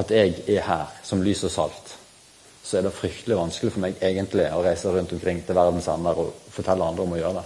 at 0.00 0.14
jeg 0.16 0.46
er 0.48 0.64
her 0.64 0.94
som 1.04 1.20
lys 1.20 1.44
og 1.44 1.52
salt, 1.52 1.92
så 2.64 2.78
er 2.78 2.86
det 2.86 2.94
fryktelig 2.96 3.36
vanskelig 3.36 3.74
for 3.74 3.84
meg 3.84 4.00
egentlig 4.00 4.46
å 4.48 4.62
reise 4.64 4.94
rundt 4.96 5.12
omkring 5.12 5.44
til 5.44 5.60
verdens 5.60 5.90
ender 5.92 6.24
og 6.24 6.32
fortelle 6.56 6.88
andre 6.88 7.04
om 7.04 7.12
å 7.12 7.20
gjøre 7.20 7.42
det. 7.42 7.44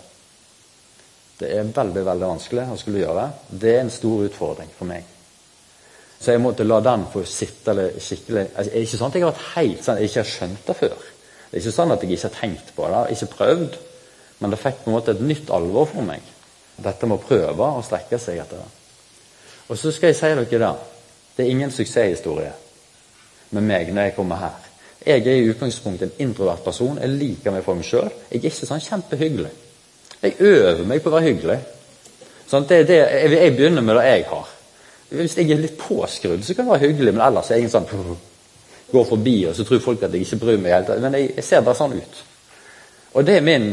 Det 1.40 1.50
er 1.50 1.74
veldig 1.80 2.06
veldig 2.12 2.30
vanskelig 2.30 2.68
å 2.70 2.78
skulle 2.78 3.02
gjøre 3.02 3.26
det. 3.26 3.58
Er 3.72 3.80
en 3.80 3.94
stor 3.98 4.22
utfordring 4.28 4.70
for 4.78 4.92
meg. 4.92 5.10
Så 6.20 6.30
jeg 6.30 6.46
måtte 6.46 6.70
la 6.70 6.78
den 6.92 7.10
få 7.10 7.26
sitte 7.26 7.74
skikkelig 7.98 8.46
altså, 8.54 8.70
Det 8.70 8.78
er 8.78 8.86
ikke 8.86 9.02
sånn 9.02 9.10
at 9.10 9.18
jeg 9.18 9.26
har 9.26 9.34
vært 9.34 9.52
helt 9.56 9.82
sånn, 9.82 9.98
jeg 9.98 10.14
ikke 10.14 10.22
har 10.22 10.34
skjønt 10.36 10.66
det 10.70 10.80
før. 10.84 10.98
Det 11.50 11.58
er 11.58 11.62
ikke 11.62 11.76
sånn 11.76 11.94
at 11.94 12.02
jeg 12.02 12.16
ikke 12.16 12.28
har 12.28 12.38
tenkt 12.40 12.72
på 12.76 12.88
det, 12.92 13.02
ikke 13.14 13.32
prøvd. 13.36 13.78
Men 14.38 14.52
det 14.52 14.60
fikk 14.60 14.82
på 14.82 14.90
en 14.90 14.96
måte 14.98 15.14
et 15.14 15.22
nytt 15.24 15.50
alvor 15.54 15.88
for 15.88 16.04
meg. 16.04 16.24
Dette 16.76 17.08
med 17.08 17.16
å 17.16 17.24
prøve 17.24 17.70
å 17.78 17.84
strekke 17.84 18.18
seg 18.20 18.42
etter 18.42 18.60
det. 18.60 18.68
Og 19.66 19.78
så 19.80 19.92
skal 19.94 20.12
jeg 20.12 20.18
si 20.18 20.32
dere 20.36 20.62
det. 20.62 20.72
Det 21.36 21.44
er 21.44 21.52
ingen 21.52 21.72
suksesshistorie 21.72 22.52
med 23.56 23.64
meg 23.64 23.92
når 23.92 24.08
jeg 24.08 24.16
kommer 24.16 24.40
her. 24.40 24.66
Jeg 25.06 25.22
er 25.22 25.38
i 25.38 25.48
utgangspunktet 25.50 26.08
en 26.08 26.26
introvert 26.26 26.64
person. 26.64 26.98
Jeg 27.00 27.14
liker 27.14 27.54
meg 27.54 27.64
for 27.64 27.78
meg 27.78 27.86
sjøl. 27.86 28.10
Jeg 28.30 28.40
er 28.40 28.50
ikke 28.50 28.68
sånn 28.68 28.82
kjempehyggelig. 28.82 29.52
Jeg 30.22 30.36
øver 30.42 30.84
meg 30.88 31.02
på 31.02 31.12
å 31.12 31.14
være 31.14 31.28
hyggelig. 31.28 31.58
Sånn, 32.50 32.66
det, 32.68 32.80
det, 32.88 32.96
jeg, 33.02 33.32
jeg 33.36 33.54
begynner 33.56 33.84
med 33.86 33.98
det 34.00 34.06
jeg 34.08 34.24
har. 34.30 34.54
Hvis 35.16 35.36
jeg 35.38 35.52
er 35.54 35.62
litt 35.62 35.76
påskrudd, 35.78 36.42
så 36.42 36.54
kan 36.54 36.66
jeg 36.66 36.72
være 36.72 36.88
hyggelig, 36.88 37.14
men 37.14 37.24
ellers 37.28 37.50
er 37.50 37.60
jeg 37.60 37.68
en 37.68 37.76
sånn 37.76 38.16
Går 38.92 39.06
forbi, 39.08 39.36
og 39.48 39.54
så 39.56 39.64
tror 39.66 39.82
folk 39.82 40.02
at 40.06 40.14
jeg 40.14 40.26
ikke 40.26 40.40
bryr 40.44 40.58
meg 40.62 40.76
helt. 40.76 40.92
Men 41.02 41.18
jeg, 41.18 41.32
jeg 41.36 41.44
ser 41.44 41.64
bare 41.66 41.78
sånn 41.78 41.96
ut. 41.96 42.20
Og 43.16 43.24
det 43.26 43.38
er 43.38 43.46
min 43.46 43.70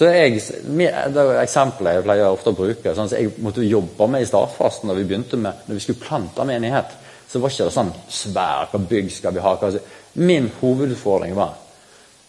så 0.00 0.06
jeg, 0.08 0.38
Det 0.40 0.86
er 1.20 1.42
eksempelet 1.42 1.98
jeg 1.98 2.04
pleier 2.06 2.32
ofte 2.32 2.54
å 2.54 2.56
bruke. 2.56 2.94
sånn 2.96 3.08
så 3.10 3.18
Jeg 3.18 3.34
måtte 3.44 3.64
jobbe 3.66 4.06
med 4.08 4.22
i 4.24 4.28
startfasen 4.28 4.88
når 4.88 5.00
vi 5.00 5.08
begynte 5.10 5.36
med, 5.36 5.66
når 5.66 5.76
vi 5.76 5.82
skulle 5.84 6.00
plante 6.00 6.44
menighet. 6.48 6.94
Så 7.28 7.38
var 7.38 7.52
ikke 7.52 7.66
det 7.68 7.74
sånn 7.74 7.90
svær 8.08 8.70
hva 8.70 8.80
bygg 8.80 9.10
skal 9.12 9.34
vi 9.36 9.42
ha. 9.44 9.56
Hva, 9.60 9.72
min 10.14 10.48
hovedutfordring 10.60 11.34
var 11.36 11.58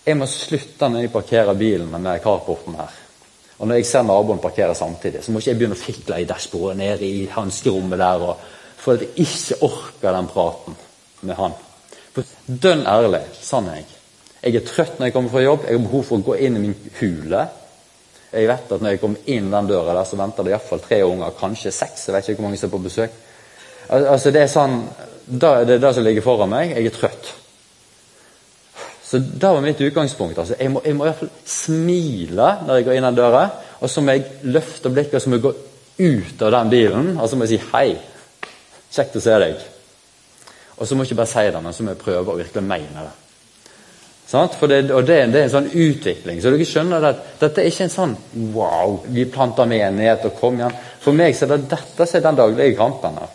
jeg 0.01 0.17
må 0.17 0.25
slutte 0.25 0.87
når 0.89 1.03
jeg 1.03 1.13
parkerer 1.13 1.57
bilen 1.57 1.91
med 1.93 2.23
carporten 2.23 2.73
her. 2.79 2.93
Og 3.61 3.67
når 3.69 3.77
jeg 3.77 3.85
ser 3.91 4.05
naboen 4.07 4.41
parkere 4.41 4.73
samtidig, 4.73 5.21
så 5.21 5.31
må 5.31 5.39
ikke 5.39 5.51
jeg 5.51 5.59
begynne 5.59 5.77
å 5.77 5.81
fikle 5.81 6.17
i 6.23 6.25
dashbordet 6.29 6.79
nede 6.79 7.05
i 7.05 7.27
hanskerommet 7.29 8.01
der. 8.01 8.23
Og, 8.25 8.47
for 8.81 8.97
at 8.97 9.03
jeg 9.05 9.27
ikke 9.27 9.59
orker 9.67 10.15
den 10.17 10.29
praten 10.31 10.79
med 11.29 11.37
han. 11.37 11.53
Dønn 12.45 12.85
ærlig, 12.87 13.23
sann 13.41 13.69
jeg. 13.71 13.85
Jeg 14.41 14.57
er 14.57 14.65
trøtt 14.65 14.99
når 14.99 15.07
jeg 15.07 15.13
kommer 15.15 15.31
fra 15.31 15.43
jobb. 15.43 15.65
Jeg 15.67 15.77
har 15.77 15.83
behov 15.85 16.05
for 16.07 16.19
å 16.19 16.25
gå 16.31 16.37
inn 16.43 16.57
i 16.57 16.63
min 16.63 16.77
hule. 16.99 17.43
Jeg 18.31 18.47
vet 18.47 18.71
at 18.71 18.81
når 18.81 18.95
jeg 18.95 19.01
kommer 19.01 19.29
inn 19.31 19.51
den 19.51 19.67
døra 19.69 19.93
der, 19.93 20.07
så 20.07 20.17
venter 20.19 20.47
det 20.47 20.53
iallfall 20.53 20.81
tre 20.83 21.01
unger, 21.03 21.35
kanskje 21.39 21.73
seks. 21.75 22.07
Jeg 22.07 22.15
vet 22.15 22.29
ikke 22.29 22.41
hvor 22.41 22.47
mange 22.47 22.59
som 22.59 22.69
er 22.69 22.73
på 22.73 22.83
besøk. 22.85 23.17
Altså, 23.91 24.31
Det 24.31 24.41
er 24.41 24.51
sånn, 24.51 24.77
det 25.27 25.51
er 25.51 25.79
det 25.83 25.93
som 25.93 26.03
ligger 26.03 26.25
foran 26.25 26.51
meg. 26.51 26.75
Jeg 26.75 26.89
er 26.89 26.95
trøtt. 26.95 27.33
Så 29.11 29.19
det 29.19 29.43
var 29.43 29.61
mitt 29.61 29.81
utgangspunkt. 29.81 30.37
altså 30.39 30.55
Jeg 30.59 30.71
må, 30.71 30.81
jeg 30.85 30.95
må 30.95 31.11
fall 31.11 31.29
smile 31.45 32.53
når 32.65 32.75
jeg 32.75 32.85
går 32.85 32.95
inn 32.97 33.07
den 33.09 33.19
døra. 33.19 33.43
Og 33.81 33.89
så 33.89 34.01
må 34.01 34.15
jeg 34.15 34.25
løfte 34.43 34.89
blikket 34.89 35.19
og 35.19 35.21
så 35.21 35.29
må 35.29 35.39
jeg 35.39 35.43
gå 35.43 35.53
ut 36.01 36.41
av 36.47 36.55
den 36.55 36.71
bilen 36.71 37.17
og 37.17 37.29
så 37.29 37.35
må 37.35 37.45
jeg 37.45 37.59
si 37.59 37.65
'hei'. 37.67 37.97
Kjekt 38.91 39.15
å 39.15 39.23
se 39.23 39.39
deg. 39.39 39.70
Og 40.81 40.87
så 40.87 40.95
må 40.97 41.03
jeg 41.05 41.11
ikke 41.11 41.21
bare 41.21 41.29
si 41.29 41.43
det, 41.53 41.59
men 41.61 41.75
så 41.77 41.83
må 41.85 41.93
jeg 41.93 42.01
prøve 42.01 42.33
å 42.33 42.39
virkelig 42.39 42.63
mene 42.65 43.03
det. 43.05 43.17
For 44.31 44.71
det, 44.71 44.85
og 44.95 45.03
det, 45.03 45.17
det, 45.33 45.41
er 45.41 45.43
en 45.43 45.51
sånn 45.51 45.67
utvikling. 45.67 46.39
Så 46.39 46.53
dere 46.53 46.65
skjønner 46.65 47.03
at 47.09 47.19
dette 47.41 47.61
er 47.61 47.67
ikke 47.67 47.83
en 47.83 47.91
sånn 47.91 48.13
'wow, 48.55 49.01
vi 49.11 49.25
planter 49.27 49.67
menighet 49.67 50.23
og 50.29 50.37
kom 50.39 50.55
igjen'. 50.55 50.77
For 51.03 51.11
meg 51.11 51.35
så 51.35 51.45
er 51.45 51.57
det 51.57 51.67
dette 51.73 52.07
som 52.07 52.17
er 52.17 52.23
den 52.23 52.39
daglige 52.39 52.77
kampen. 52.77 53.17
her. 53.19 53.27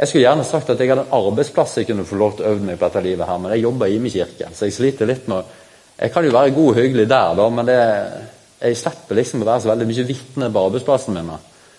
Jeg 0.00 0.08
skulle 0.08 0.24
gjerne 0.24 0.44
sagt 0.44 0.70
at 0.70 0.80
jeg 0.80 0.88
hadde 0.88 1.04
en 1.06 1.14
arbeidsplass 1.14 1.76
jeg 1.76 1.86
kunne 1.86 2.04
få 2.04 2.16
lov 2.16 2.36
til 2.36 2.44
å 2.44 2.50
øve 2.50 2.64
meg 2.64 2.78
på 2.78 2.88
dette 2.88 3.04
livet 3.04 3.26
her, 3.28 3.38
men 3.38 3.52
jeg 3.52 3.62
jobber 3.62 3.86
i 3.86 3.98
min 3.98 4.12
kirke, 4.12 4.48
så 4.52 4.64
jeg 4.64 4.72
sliter 4.72 5.06
litt 5.06 5.28
med 5.28 5.44
Jeg 6.00 6.12
kan 6.12 6.24
jo 6.24 6.30
være 6.32 6.54
god 6.56 6.68
og 6.68 6.74
hyggelig 6.74 7.08
der, 7.08 7.34
da, 7.36 7.48
men 7.48 7.66
det, 7.66 7.80
jeg 8.60 8.76
slipper 8.76 9.14
liksom 9.14 9.42
å 9.42 9.44
være 9.44 9.60
så 9.60 9.68
veldig 9.68 9.86
mye 9.86 10.06
vitne 10.08 10.50
på 10.50 10.64
arbeidsplassen 10.66 11.14
min. 11.14 11.30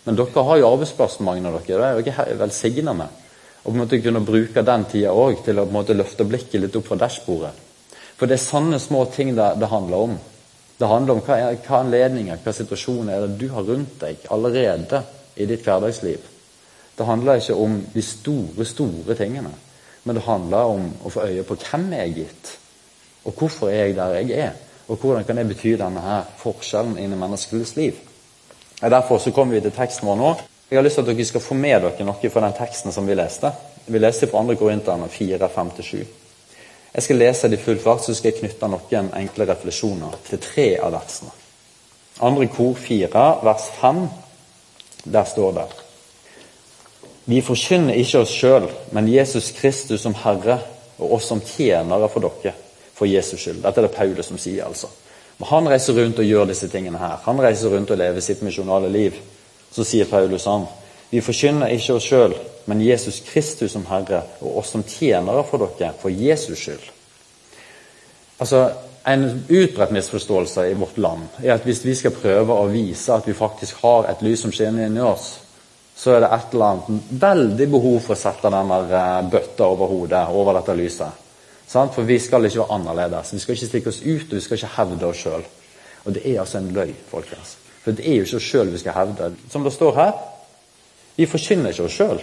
Men 0.05 0.15
dere 0.15 0.43
har 0.45 0.57
jo 0.57 0.69
arbeidsplassen, 0.71 1.25
mange 1.25 1.47
av 1.47 1.57
dere. 1.65 1.95
Det 1.97 2.13
er 2.13 2.25
dere 2.25 2.37
velsigna 2.37 2.93
med. 2.93 3.20
Og 3.61 3.69
på 3.69 3.75
en 3.75 3.81
måte 3.83 4.01
kunne 4.01 4.23
bruke 4.25 4.63
den 4.65 4.85
tida 4.89 5.13
òg 5.13 5.43
til 5.45 5.59
å 5.59 5.65
på 5.67 5.71
en 5.71 5.77
måte 5.77 5.97
løfte 5.97 6.25
blikket 6.25 6.63
litt 6.63 6.75
opp 6.79 6.87
fra 6.89 6.97
dashbordet. 7.03 7.51
For 8.17 8.29
det 8.29 8.37
er 8.37 8.43
sanne 8.43 8.79
små 8.81 9.05
ting 9.13 9.35
det, 9.37 9.47
det 9.61 9.69
handler 9.69 10.05
om. 10.07 10.19
Det 10.77 10.89
handler 10.89 11.17
om 11.17 11.23
hva, 11.25 11.37
hva 11.53 11.81
anledninger, 11.83 12.39
hva 12.41 12.53
situasjoner 12.57 13.13
er 13.15 13.27
det 13.27 13.37
du 13.41 13.47
har 13.53 13.65
rundt 13.67 13.99
deg 14.01 14.25
allerede 14.33 15.03
i 15.37 15.45
ditt 15.49 15.65
hverdagsliv. 15.65 16.23
Det 16.97 17.05
handler 17.05 17.41
ikke 17.41 17.57
om 17.57 17.77
de 17.93 18.03
store, 18.05 18.65
store 18.65 19.17
tingene. 19.17 19.53
Men 20.03 20.17
det 20.17 20.25
handler 20.25 20.73
om 20.73 20.87
å 21.05 21.11
få 21.13 21.27
øye 21.29 21.45
på 21.45 21.57
hvem 21.61 21.91
jeg 21.93 22.01
er 22.01 22.15
gitt, 22.15 22.53
og 23.29 23.37
hvorfor 23.37 23.69
er 23.69 23.83
jeg 23.85 23.97
der 23.99 24.15
jeg 24.17 24.31
er. 24.47 24.55
Og 24.89 24.97
hvordan 24.97 25.25
kan 25.25 25.37
det 25.37 25.47
bety 25.51 25.75
denne 25.77 26.01
her 26.01 26.23
forskjellen 26.41 26.97
innen 26.97 27.19
menneskets 27.21 27.75
liv. 27.77 27.99
Derfor 28.81 29.21
så 29.21 29.31
kommer 29.31 29.55
vi 29.55 29.61
til 29.61 29.73
teksten 29.75 30.09
vår 30.09 30.17
nå. 30.17 30.31
Jeg 30.71 30.77
har 30.79 30.83
lyst 30.83 30.95
til 30.95 31.03
at 31.03 31.09
dere 31.11 31.25
skal 31.27 31.41
få 31.43 31.55
med 31.59 31.81
dere 31.83 32.05
noe 32.07 32.29
fra 32.31 32.41
den 32.45 32.53
teksten 32.55 32.93
som 32.95 33.03
vi 33.03 33.15
leste. 33.19 33.49
Vi 33.91 33.99
leste 33.99 34.29
fra 34.31 34.39
2. 34.47 34.53
Korinterne 34.55 35.09
4, 35.11 35.49
5-7. 35.51 35.97
Jeg 36.93 37.03
skal 37.03 37.17
lese 37.19 37.49
det 37.51 37.57
i 37.59 37.63
full 37.65 37.79
fart, 37.79 38.05
så 38.05 38.15
skal 38.15 38.31
jeg 38.31 38.37
knytte 38.37 38.69
noen 38.71 39.09
enkle 39.19 39.49
refleksjoner 39.49 40.15
til 40.29 40.39
tre 40.39 40.67
av 40.79 40.93
versene. 40.95 41.33
Andre 42.23 42.47
kor 42.55 42.79
4, 42.79 43.23
vers 43.43 43.65
5. 43.81 43.99
Der 45.11 45.27
står 45.27 45.51
det 45.57 45.67
Vi 47.25 47.41
forkynner 47.41 47.99
ikke 47.99 48.23
oss 48.23 48.31
sjøl, 48.31 48.69
men 48.95 49.11
Jesus 49.11 49.51
Kristus 49.51 50.07
som 50.07 50.15
Herre 50.23 50.61
og 51.01 51.17
oss 51.17 51.27
som 51.27 51.43
tjenere 51.43 52.07
for 52.07 52.23
dere, 52.23 52.55
for 52.95 53.11
Jesus 53.11 53.43
skyld. 53.43 53.59
Dette 53.65 53.83
er 53.83 53.89
det 53.89 53.97
Paulus 53.97 54.31
som 54.31 54.39
sier, 54.39 54.63
altså. 54.71 54.87
Men 55.35 55.51
han 55.51 55.69
reiser 55.75 55.99
rundt 55.99 56.23
og 56.23 56.31
gjør 56.31 56.47
disse 56.47 56.71
tingene 56.71 57.03
her. 57.03 57.19
Han 57.27 57.43
reiser 57.43 57.75
rundt 57.75 57.91
og 57.91 57.99
lever 57.99 58.23
sitt 58.23 58.39
misjonale 58.47 58.87
liv. 58.87 59.19
Så 59.71 59.85
sier 59.87 60.09
Paulus 60.09 60.45
han 60.45 60.67
Vi 61.11 61.19
forkynner 61.21 61.73
ikke 61.75 61.97
oss 61.97 62.05
sjøl, 62.07 62.33
men 62.71 62.83
Jesus 62.85 63.19
Kristus 63.27 63.73
som 63.73 63.83
Herre 63.89 64.21
og 64.39 64.61
oss 64.61 64.69
som 64.71 64.83
tjenere 64.87 65.43
for 65.43 65.59
dere, 65.59 65.91
for 65.99 66.09
Jesus 66.09 66.59
skyld. 66.59 66.85
Altså, 68.39 68.69
En 69.03 69.43
utbredt 69.49 69.91
misforståelse 69.91 70.67
i 70.69 70.73
vårt 70.73 70.97
land 70.97 71.39
er 71.43 71.55
at 71.55 71.63
hvis 71.65 71.79
vi 71.85 71.95
skal 71.97 72.13
prøve 72.13 72.53
å 72.53 72.67
vise 72.69 73.09
at 73.13 73.25
vi 73.25 73.33
faktisk 73.33 73.79
har 73.81 74.05
et 74.11 74.21
lys 74.21 74.43
som 74.43 74.53
skinner 74.53 74.85
inni 74.85 75.01
oss, 75.01 75.39
så 75.97 76.13
er 76.13 76.21
det 76.21 76.29
et 76.35 76.53
eller 76.53 76.67
annet 76.67 77.15
veldig 77.23 77.67
behov 77.73 77.97
for 78.05 78.13
å 78.13 78.21
sette 78.21 78.51
den 78.53 78.69
der 78.69 78.93
eh, 78.99 79.23
bøtta 79.33 79.71
over 79.73 79.89
hodet 79.89 80.21
over 80.29 80.59
dette 80.59 80.77
lyset. 80.77 81.17
For 81.71 82.05
vi 82.05 82.19
skal 82.19 82.45
ikke 82.45 82.61
være 82.61 82.77
annerledes. 82.77 83.33
Vi 83.33 83.41
skal 83.41 83.57
ikke 83.57 83.71
stikke 83.71 83.89
oss 83.89 84.01
ut, 84.03 84.27
og 84.29 84.37
vi 84.37 84.43
skal 84.45 84.59
ikke 84.59 84.73
hevde 84.75 85.09
oss 85.09 85.25
sjøl. 85.25 85.49
Og 86.05 86.13
det 86.13 86.23
er 86.25 86.41
altså 86.43 86.59
en 86.59 86.71
løgn, 86.75 86.97
folkens. 87.09 87.55
For 87.83 87.97
det 87.97 88.05
er 88.05 88.19
jo 88.19 88.27
ikke 88.27 88.37
oss 88.37 88.49
sjøl 88.51 88.71
vi 88.73 88.81
skal 88.81 88.97
hevde. 88.97 89.31
Som 89.49 89.65
det 89.65 89.73
står 89.73 89.95
her, 89.97 90.13
vi 91.17 91.27
forkynner 91.29 91.73
ikke 91.73 91.87
oss 91.87 91.97
sjøl, 91.97 92.21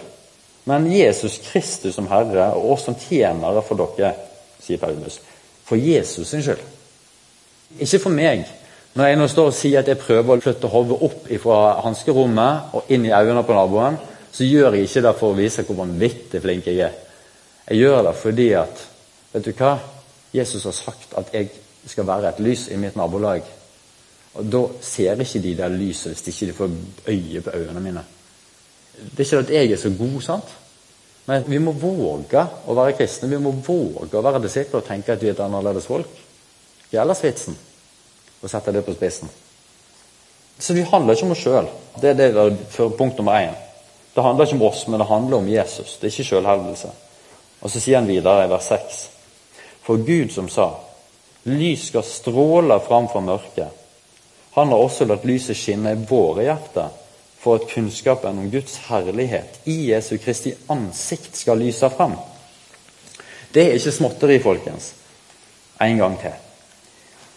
men 0.68 0.86
Jesus 0.92 1.38
Kristus 1.48 1.96
som 1.96 2.08
Herre 2.10 2.50
og 2.56 2.74
oss 2.74 2.84
som 2.86 2.96
tjenere 2.98 3.62
for 3.64 3.80
dere, 3.80 4.12
sier 4.62 4.80
Paulus. 4.80 5.20
For 5.64 5.80
Jesus 5.80 6.28
sin 6.28 6.44
skyld. 6.44 6.60
Ikke 7.78 8.00
for 8.02 8.14
meg. 8.14 8.44
Når 8.96 9.06
jeg 9.06 9.18
nå 9.20 9.26
står 9.30 9.50
og 9.50 9.56
sier 9.56 9.80
at 9.80 9.88
jeg 9.88 10.00
prøver 10.00 10.36
å 10.38 10.42
flytte 10.42 10.70
hodet 10.72 10.98
opp 11.06 11.26
fra 11.42 11.58
hanskerommet 11.84 12.74
og 12.76 12.92
inn 12.92 13.06
i 13.06 13.12
øynene 13.14 13.44
på 13.46 13.56
naboen, 13.56 13.98
så 14.32 14.44
gjør 14.44 14.76
jeg 14.76 14.88
ikke 14.88 15.04
det 15.06 15.14
for 15.18 15.32
å 15.32 15.38
vise 15.38 15.64
hvor 15.64 15.80
vanvittig 15.82 16.40
flink 16.42 16.68
jeg 16.68 16.82
er. 16.88 16.96
Jeg 17.68 17.82
gjør 17.82 18.02
det 18.08 18.14
fordi 18.20 18.48
at 18.58 18.86
Vet 19.28 19.44
du 19.44 19.52
hva? 19.52 19.74
Jesus 20.32 20.64
har 20.64 20.72
sagt 20.72 21.12
at 21.20 21.28
jeg 21.34 21.50
skal 21.86 22.06
være 22.08 22.30
et 22.30 22.38
lys 22.40 22.68
i 22.72 22.78
mitt 22.80 22.96
nabolag. 22.96 23.44
Og 24.38 24.46
Da 24.52 24.62
ser 24.80 25.20
ikke 25.20 25.42
de 25.42 25.56
der 25.58 25.74
lyset 25.74 26.14
hvis 26.14 26.28
ikke 26.28 26.52
de 26.52 26.56
får 26.56 26.70
øye 27.08 27.40
på 27.40 27.50
øynene 27.54 27.80
mine. 27.80 28.04
Det 28.98 29.20
er 29.20 29.24
ikke 29.24 29.38
at 29.38 29.50
jeg 29.50 29.72
er 29.72 29.76
så 29.76 29.90
god, 29.98 30.20
sant? 30.22 30.56
Men 31.26 31.44
vi 31.46 31.58
må 31.58 31.72
våge 31.76 32.44
å 32.66 32.74
være 32.74 32.96
kristne. 32.96 33.28
Vi 33.28 33.38
må 33.42 33.50
våge 33.52 34.16
å 34.16 34.22
være 34.24 34.40
disipler 34.42 34.80
og 34.80 34.86
tenke 34.86 35.12
at 35.12 35.22
vi 35.22 35.28
er 35.28 35.36
et 35.36 35.42
annerledes 35.44 35.86
folk. 35.86 36.08
Gjelder 36.92 37.18
vitsen 37.22 37.58
å 38.40 38.48
sette 38.48 38.72
det 38.72 38.84
på 38.86 38.94
spissen. 38.96 39.28
Så 40.58 40.74
vi 40.74 40.86
handler 40.88 41.14
ikke 41.14 41.26
om 41.28 41.34
oss 41.34 41.42
sjøl. 41.42 41.68
Det 42.00 42.14
er 42.14 42.16
det 42.18 42.56
for 42.72 42.94
punkt 42.96 43.18
nummer 43.18 43.38
én. 43.38 43.58
Det 44.14 44.24
handler 44.24 44.46
ikke 44.46 44.56
om 44.56 44.66
oss, 44.70 44.86
men 44.88 44.98
det 44.98 45.06
handler 45.06 45.36
om 45.36 45.48
Jesus. 45.48 45.98
Det 45.98 46.08
er 46.08 46.14
ikke 46.14 46.30
sjølhevdelse. 46.30 46.90
Og 47.60 47.70
så 47.70 47.82
sier 47.82 48.00
han 48.00 48.08
videre 48.08 48.46
i 48.46 48.50
vers 48.50 48.70
6. 48.72 49.02
For 49.84 50.00
Gud 50.06 50.32
som 50.34 50.48
sa 50.50 50.70
lys 51.48 51.88
skal 51.90 52.06
stråle 52.06 52.80
fram 52.86 53.06
fra 53.12 53.22
mørket. 53.24 53.87
Han 54.58 54.72
har 54.74 54.80
også 54.82 55.06
latt 55.06 55.22
lyset 55.22 55.54
skinne 55.54 55.92
i 55.94 56.06
våre 56.08 56.42
hjerter 56.48 56.88
for 57.38 57.60
at 57.60 57.68
kunnskapen 57.70 58.40
om 58.42 58.48
Guds 58.50 58.74
herlighet 58.88 59.60
i 59.70 59.76
Jesu 59.92 60.16
Kristi 60.18 60.50
ansikt 60.66 61.38
skal 61.38 61.60
lyse 61.62 61.86
fram. 61.94 62.16
Det 63.54 63.62
er 63.62 63.78
ikke 63.78 63.92
småtteri, 63.94 64.40
folkens. 64.42 64.88
En 65.80 66.02
gang 66.02 66.16
til. 66.18 66.34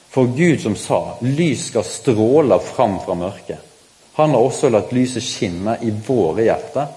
For 0.09 0.33
Gud 0.33 0.63
som 0.63 0.75
sa 0.75 1.17
'lys 1.21 1.67
skal 1.67 1.83
stråle 1.83 2.59
fram 2.59 2.97
fra 3.05 3.13
mørket', 3.13 3.69
han 4.13 4.29
har 4.29 4.39
også 4.39 4.69
latt 4.69 4.91
lyset 4.91 5.23
skinne 5.23 5.77
i 5.81 5.93
våre 6.07 6.41
hjerter, 6.41 6.87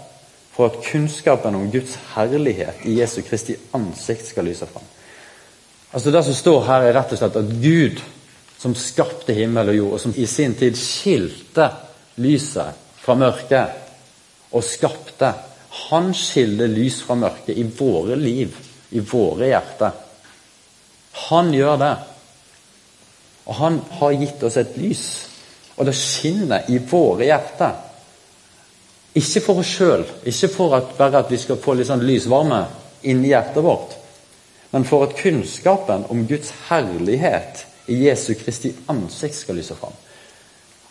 for 0.56 0.66
at 0.66 0.80
kunnskapen 0.88 1.54
om 1.54 1.70
Guds 1.70 1.98
herlighet 2.14 2.80
i 2.84 2.96
Jesu 3.00 3.20
Kristi 3.22 3.56
ansikt 3.74 4.26
skal 4.26 4.44
lyse 4.44 4.66
fram. 4.66 4.88
Altså 5.92 6.10
Det 6.10 6.24
som 6.24 6.34
står 6.34 6.64
her, 6.64 6.82
er 6.82 6.96
rett 6.96 7.12
og 7.12 7.18
slett 7.18 7.36
at 7.36 7.56
Gud, 7.62 8.00
som 8.64 8.72
skapte 8.74 9.34
himmel 9.36 9.74
og 9.74 9.76
jord, 9.76 9.90
og 9.92 10.00
som 10.00 10.14
i 10.16 10.24
sin 10.24 10.54
tid 10.56 10.78
skilte 10.80 11.66
lyset 12.24 12.78
fra 12.96 13.12
mørket 13.20 14.54
og 14.56 14.64
skapte. 14.64 15.28
Han 15.90 16.14
skiller 16.16 16.70
lys 16.72 17.02
fra 17.04 17.16
mørket 17.20 17.58
i 17.60 17.66
våre 17.76 18.16
liv, 18.16 18.54
i 18.96 19.02
våre 19.04 19.50
hjerter. 19.50 19.98
Han 21.26 21.52
gjør 21.52 21.76
det. 21.82 21.90
Og 23.44 23.58
han 23.58 23.76
har 23.98 24.16
gitt 24.22 24.46
oss 24.48 24.56
et 24.62 24.72
lys, 24.80 25.04
og 25.76 25.84
det 25.84 25.96
skinner 26.00 26.72
i 26.72 26.80
våre 26.88 27.28
hjerter. 27.28 27.76
Ikke 29.20 29.44
for 29.44 29.60
oss 29.60 29.74
sjøl, 29.76 30.06
ikke 30.24 30.52
for 30.56 30.78
at, 30.80 30.96
bare 30.96 31.20
at 31.20 31.36
vi 31.36 31.42
skal 31.44 31.60
få 31.60 31.76
litt 31.76 31.92
sånn 31.92 32.08
lysvarme 32.08 32.64
inni 33.04 33.34
hjertet 33.34 33.60
vårt, 33.68 33.92
men 34.72 34.88
for 34.88 35.04
at 35.04 35.18
kunnskapen 35.20 36.08
om 36.08 36.24
Guds 36.32 36.48
herlighet 36.70 37.66
Jesu 37.86 38.34
Kristi 38.38 38.72
ansikt 38.88 39.36
skal 39.36 39.58
lyse 39.58 39.76
fram. 39.76 39.94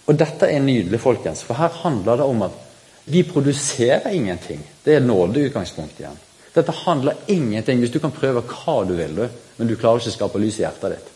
Og 0.06 0.20
dette 0.20 0.50
er 0.52 0.62
nydelig, 0.62 1.00
folkens, 1.00 1.44
for 1.48 1.58
her 1.58 1.72
handler 1.84 2.20
det 2.20 2.28
om 2.28 2.46
at 2.46 2.60
vi 3.06 3.24
produserer 3.28 4.12
ingenting. 4.12 4.62
Det 4.84 4.96
er 4.96 5.04
nådeutgangspunktet 5.04 6.04
igjen. 6.04 6.22
Dette 6.54 6.76
handler 6.84 7.24
ingenting 7.28 7.80
hvis 7.82 7.92
du 7.92 8.00
kan 8.04 8.14
prøve 8.14 8.44
hva 8.46 8.78
du 8.88 8.94
vil, 8.98 9.16
du, 9.16 9.26
men 9.58 9.70
du 9.70 9.76
klarer 9.80 10.04
ikke 10.04 10.14
å 10.14 10.18
skape 10.20 10.42
lys 10.44 10.60
i 10.60 10.66
hjertet 10.66 10.96
ditt. 10.96 11.10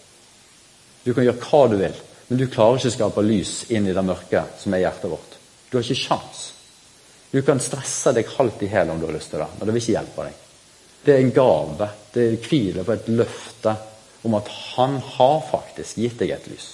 Du 1.05 1.13
kan 1.13 1.27
gjøre 1.27 1.43
hva 1.43 1.61
du 1.71 1.77
vil, 1.79 1.99
men 2.27 2.39
du 2.41 2.47
klarer 2.51 2.79
ikke 2.79 2.91
å 2.91 2.97
skape 2.97 3.23
lys 3.23 3.53
inn 3.71 3.87
i 3.87 3.95
det 3.95 4.03
mørke 4.03 4.43
som 4.59 4.73
er 4.75 4.83
hjertet 4.87 5.11
vårt. 5.11 5.37
Du 5.69 5.77
har 5.77 5.85
ikke 5.85 5.99
sjans. 5.99 6.41
Du 7.31 7.41
kan 7.45 7.61
stresse 7.61 8.15
deg 8.15 8.27
halvt 8.37 8.63
i 8.63 8.71
hæl 8.71 8.91
om 8.91 8.99
du 8.99 9.07
har 9.07 9.15
lyst 9.15 9.31
til 9.33 9.43
det, 9.43 9.49
men 9.59 9.67
det 9.67 9.75
vil 9.75 9.83
ikke 9.83 9.97
hjelpe 9.97 10.27
deg. 10.27 10.43
Det 11.05 11.13
er 11.13 11.23
en 11.23 11.35
gave. 11.35 11.89
Det 12.11 12.27
hviler 12.47 12.87
på 12.87 12.95
et 12.95 13.09
løfte 13.13 13.75
om 14.25 14.35
at 14.37 14.49
han 14.75 14.97
har 15.17 15.41
faktisk 15.51 15.99
gitt 16.01 16.17
deg 16.19 16.33
et 16.35 16.47
lys. 16.51 16.71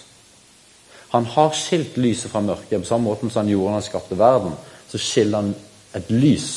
Han 1.13 1.27
har 1.29 1.51
skilt 1.53 1.97
lyset 2.01 2.31
fra 2.31 2.41
mørket. 2.41 2.79
På 2.81 2.89
samme 2.89 3.11
måte 3.11 3.27
som 3.29 3.43
han 3.43 3.51
gjorde 3.51 3.69
da 3.69 3.77
han 3.77 3.85
skapte 3.85 4.17
verden, 4.17 4.55
så 4.89 5.01
skiller 5.01 5.43
han 5.43 5.51
et 5.93 6.09
lys 6.09 6.47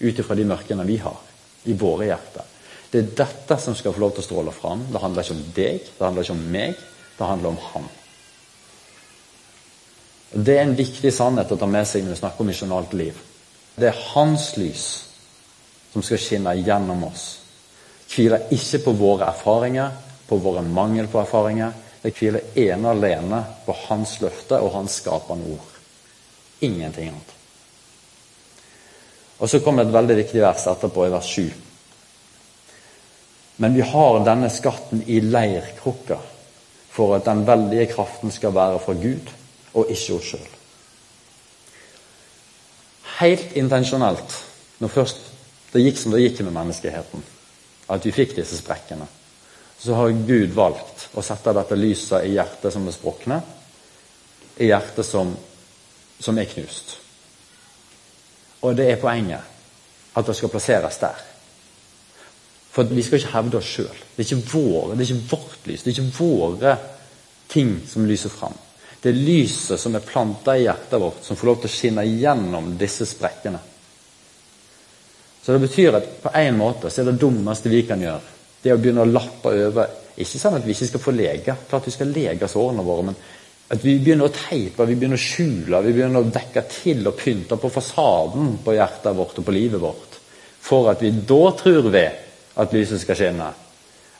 ut 0.00 0.18
ifra 0.18 0.36
de 0.36 0.44
mørkene 0.48 0.84
vi 0.84 0.98
har 1.00 1.20
i 1.64 1.76
våre 1.78 2.10
hjerter. 2.10 2.50
Det 2.90 3.00
er 3.00 3.14
dette 3.24 3.56
som 3.58 3.74
skal 3.74 3.94
få 3.94 4.02
lov 4.04 4.12
til 4.14 4.22
å 4.22 4.26
stråle 4.26 4.52
fram. 4.54 4.84
Det 4.92 5.00
handler 5.02 5.24
ikke 5.24 5.34
om 5.34 5.46
deg, 5.56 5.86
det 5.88 6.04
handler 6.04 6.26
ikke 6.26 6.36
om 6.36 6.44
meg, 6.54 6.82
det 7.18 7.28
handler 7.30 7.54
om 7.54 7.56
Han. 7.72 7.88
Det 10.34 10.56
er 10.58 10.62
en 10.66 10.76
viktig 10.76 11.12
sannhet 11.14 11.52
å 11.54 11.58
ta 11.58 11.66
med 11.70 11.86
seg 11.86 12.04
når 12.04 12.14
vi 12.14 12.20
snakker 12.20 12.44
om 12.44 12.50
misjonalt 12.50 12.94
liv. 12.98 13.18
Det 13.74 13.88
er 13.88 14.00
Hans 14.12 14.52
lys 14.58 14.86
som 15.92 16.02
skal 16.02 16.20
skinne 16.22 16.54
gjennom 16.58 17.06
oss. 17.06 17.26
Hviler 18.10 18.50
ikke 18.54 18.82
på 18.84 18.94
våre 18.98 19.30
erfaringer, 19.30 19.94
på 20.28 20.36
våre 20.40 20.62
mangel 20.62 21.08
på 21.08 21.20
erfaringer, 21.20 21.72
det 22.02 22.12
hviler 22.18 22.58
ene 22.60 22.90
alene 22.92 23.40
på 23.64 23.76
hans 23.86 24.18
løfte 24.20 24.58
og 24.60 24.74
hans 24.74 24.98
skapende 25.00 25.54
ord. 25.54 25.70
Ingenting 26.60 27.08
annet. 27.12 27.30
Og 29.38 29.50
Så 29.50 29.60
kommer 29.60 29.84
et 29.84 29.92
veldig 29.92 30.16
viktig 30.16 30.40
vers 30.40 30.66
etterpå, 30.70 31.06
i 31.06 31.12
vers 31.12 31.26
7. 31.26 31.52
Men 33.56 33.74
vi 33.74 33.82
har 33.86 34.20
denne 34.24 34.50
skatten 34.50 35.02
i 35.06 35.20
leirkrukka 35.20 36.18
for 36.94 37.16
at 37.16 37.26
den 37.26 37.46
veldige 37.46 37.88
kraften 37.92 38.30
skal 38.30 38.54
være 38.54 38.78
fra 38.82 38.94
Gud 38.94 39.30
og 39.74 39.90
ikke 39.90 40.14
oss 40.18 40.30
sjøl. 40.30 40.50
Helt 43.18 43.52
intensjonelt, 43.58 44.38
når 44.78 44.90
først 44.90 45.20
det 45.72 45.82
gikk 45.82 45.98
som 45.98 46.14
det 46.14 46.22
gikk 46.22 46.42
med 46.46 46.54
menneskeheten, 46.54 47.22
at 47.90 48.06
vi 48.06 48.14
fikk 48.14 48.36
disse 48.38 48.58
sprekkene, 48.58 49.06
så 49.84 49.94
har 49.94 50.08
Gud 50.26 50.54
valgt 50.56 51.08
å 51.12 51.22
sette 51.22 51.52
dette 51.52 51.76
lyset 51.76 52.24
i 52.24 52.32
hjertet 52.38 52.72
som 52.72 52.86
er 52.88 52.94
sprukne, 52.96 53.36
i 54.56 54.70
hjertet 54.70 55.04
som, 55.04 55.34
som 56.16 56.38
er 56.40 56.48
knust. 56.48 56.94
Og 58.64 58.72
det 58.78 58.86
er 58.88 59.02
poenget. 59.02 59.52
At 60.14 60.24
det 60.24 60.36
skal 60.38 60.52
plasseres 60.52 60.96
der. 61.02 61.20
For 62.72 62.88
vi 62.88 63.02
skal 63.04 63.20
ikke 63.20 63.34
hevde 63.34 63.58
oss 63.60 63.72
sjøl. 63.76 64.00
Det, 64.16 64.24
det, 64.24 64.24
er 64.24 65.04
ikke 65.04 65.34
vårt 65.34 65.68
lys. 65.68 65.82
Det 65.82 65.92
er 65.92 65.98
ikke 65.98 66.16
våre 66.16 66.76
ting 67.50 67.76
som 67.90 68.06
lyser 68.08 68.32
fram. 68.32 68.56
Det 69.02 69.12
er 69.12 69.20
lyset 69.20 69.80
som 69.80 69.94
er 69.98 70.06
planta 70.06 70.54
i 70.56 70.64
hjertet 70.64 71.02
vårt, 71.02 71.20
som 71.26 71.36
får 71.36 71.50
lov 71.50 71.60
til 71.60 71.68
å 71.68 71.74
skinne 71.74 72.06
gjennom 72.08 72.72
disse 72.80 73.04
sprekkene. 73.10 73.60
Så 75.44 75.52
det 75.52 75.66
betyr 75.66 75.98
at 75.98 76.08
på 76.22 76.32
en 76.40 76.56
måte 76.56 76.88
så 76.88 77.02
er 77.02 77.10
det 77.10 77.20
dummeste 77.20 77.68
vi 77.68 77.82
kan 77.84 78.00
gjøre, 78.00 78.33
det 78.64 78.72
å 78.72 78.80
begynne 78.80 79.04
å 79.04 79.10
lappe 79.10 79.52
over 79.68 80.00
Ikke 80.14 80.38
sånn 80.38 80.60
at 80.60 80.66
vi 80.66 80.70
ikke 80.70 80.86
skal 80.86 81.02
få 81.02 81.12
lege, 81.14 81.56
klart 81.68 81.88
vi 81.88 81.92
skal 81.92 82.12
lege 82.14 82.46
sårene 82.46 82.84
våre, 82.86 83.08
men 83.08 83.16
at 83.74 83.80
vi 83.82 83.96
begynner 83.98 84.28
å 84.28 84.34
teipe, 84.34 84.84
vi 84.86 84.94
begynner 84.94 85.18
å 85.18 85.24
skjule, 85.24 85.80
vi 85.82 85.94
begynner 85.96 86.22
å 86.22 86.30
dekke 86.30 86.62
til 86.70 87.00
og 87.10 87.16
pynte 87.18 87.58
på 87.58 87.70
fasaden 87.72 88.52
på 88.62 88.76
hjertet 88.76 89.16
vårt 89.16 89.40
og 89.40 89.46
på 89.48 89.54
livet 89.56 89.82
vårt. 89.82 90.18
For 90.62 90.86
at 90.92 91.02
vi 91.02 91.10
da 91.10 91.40
tror 91.58 91.88
vi 91.90 92.04
at 92.62 92.76
lyset 92.76 93.02
skal 93.02 93.18
skinne. 93.18 93.48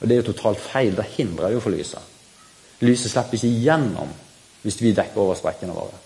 Og 0.01 0.09
Det 0.09 0.17
er 0.17 0.23
jo 0.23 0.33
totalt 0.33 0.59
feil. 0.61 0.97
Det 0.97 1.07
hindrer 1.15 1.55
jo 1.55 1.63
for 1.63 1.71
lyset. 1.71 2.03
Lyset 2.83 3.13
slipper 3.13 3.39
ikke 3.39 3.53
igjennom 3.53 4.11
hvis 4.65 4.81
vi 4.83 4.97
dekker 4.97 5.23
over 5.23 5.39
sprekkene 5.39 5.77
våre. 5.77 6.01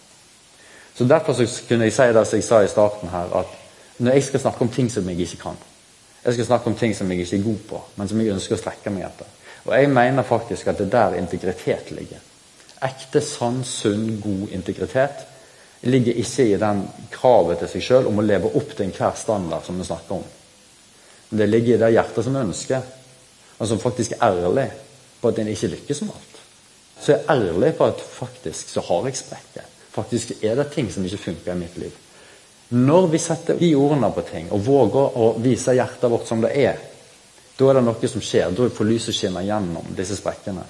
Så 0.95 1.09
Derfor 1.09 1.33
så 1.33 1.47
kunne 1.69 1.89
jeg 1.89 1.97
si 1.97 2.13
det 2.13 2.27
som 2.27 2.37
jeg 2.37 2.45
sa 2.45 2.61
i 2.63 2.69
starten 2.69 3.09
her, 3.09 3.33
at 3.41 3.57
når 3.99 4.19
jeg 4.19 4.29
skal 4.29 4.41
snakke 4.45 4.67
om 4.67 4.69
ting 4.75 4.93
som 4.93 5.09
jeg 5.09 5.25
ikke 5.25 5.43
kan 5.49 5.59
Jeg 6.25 6.35
skal 6.35 6.47
snakke 6.47 6.71
om 6.71 6.77
ting 6.77 6.95
som 6.97 7.11
jeg 7.11 7.25
ikke 7.25 7.37
er 7.37 7.45
god 7.45 7.61
på, 7.69 7.83
men 7.97 8.09
som 8.09 8.21
jeg 8.21 8.35
ønsker 8.35 8.57
å 8.57 8.61
strekke 8.61 8.93
meg 8.93 9.07
etter. 9.07 9.29
Og 9.69 9.75
jeg 9.77 9.91
mener 9.93 10.27
faktisk 10.27 10.71
at 10.71 10.79
det 10.81 10.89
er 10.89 10.95
der 10.95 11.19
integritet 11.21 11.91
ligger. 11.95 12.23
Ekte, 12.85 13.21
sann, 13.25 13.63
sunn, 13.67 14.21
god 14.23 14.55
integritet 14.55 15.27
ligger 15.83 16.19
ikke 16.19 16.47
i 16.49 16.59
den 16.59 16.83
kravet 17.13 17.61
til 17.63 17.71
seg 17.71 17.85
sjøl 17.87 18.09
om 18.11 18.19
å 18.19 18.27
leve 18.27 18.51
opp 18.59 18.75
til 18.75 18.89
enhver 18.89 19.15
standard 19.19 19.67
som 19.67 19.79
vi 19.79 19.87
snakker 19.87 20.19
om. 20.19 20.25
Men 21.29 21.43
det 21.43 21.49
ligger 21.49 21.77
i 21.77 21.81
det 21.83 21.93
hjertet 21.95 22.27
som 22.27 22.39
ønsker, 22.41 22.83
og 23.59 23.69
som 23.69 23.83
faktisk 23.83 24.17
er 24.17 24.25
ærlig 24.31 24.69
på 25.21 25.31
at 25.31 25.39
en 25.39 25.51
ikke 25.53 25.73
lykkes 25.75 26.03
med 26.03 26.15
alt. 26.15 26.43
Så 26.99 27.13
jeg 27.13 27.21
er 27.21 27.33
ærlig 27.37 27.73
på 27.79 27.87
at 27.87 28.03
faktisk 28.03 28.75
så 28.75 28.83
har 28.89 29.07
jeg 29.07 29.21
sprekker. 29.21 29.67
Faktisk 29.95 30.33
er 30.43 30.59
det 30.59 30.71
ting 30.75 30.91
som 30.93 31.05
ikke 31.05 31.25
funker 31.29 31.55
i 31.55 31.59
mitt 31.59 31.79
liv. 31.79 31.95
Når 32.69 33.07
vi 33.09 33.19
setter 33.19 33.57
de 33.57 33.71
ordene 33.77 34.11
på 34.13 34.25
ting 34.29 34.51
og 34.53 34.65
våger 34.67 35.17
å 35.17 35.29
vise 35.41 35.73
hjertet 35.77 36.11
vårt 36.13 36.29
som 36.29 36.43
det 36.45 36.51
er, 36.53 36.81
da 37.59 37.71
er 37.71 37.79
det 37.79 37.85
noe 37.87 38.11
som 38.11 38.23
skjer. 38.23 38.53
Da 38.55 38.69
får 38.71 38.87
lyset 38.87 39.17
skinne 39.17 39.43
gjennom 39.47 39.95
disse 39.97 40.19
sprekkene. 40.19 40.65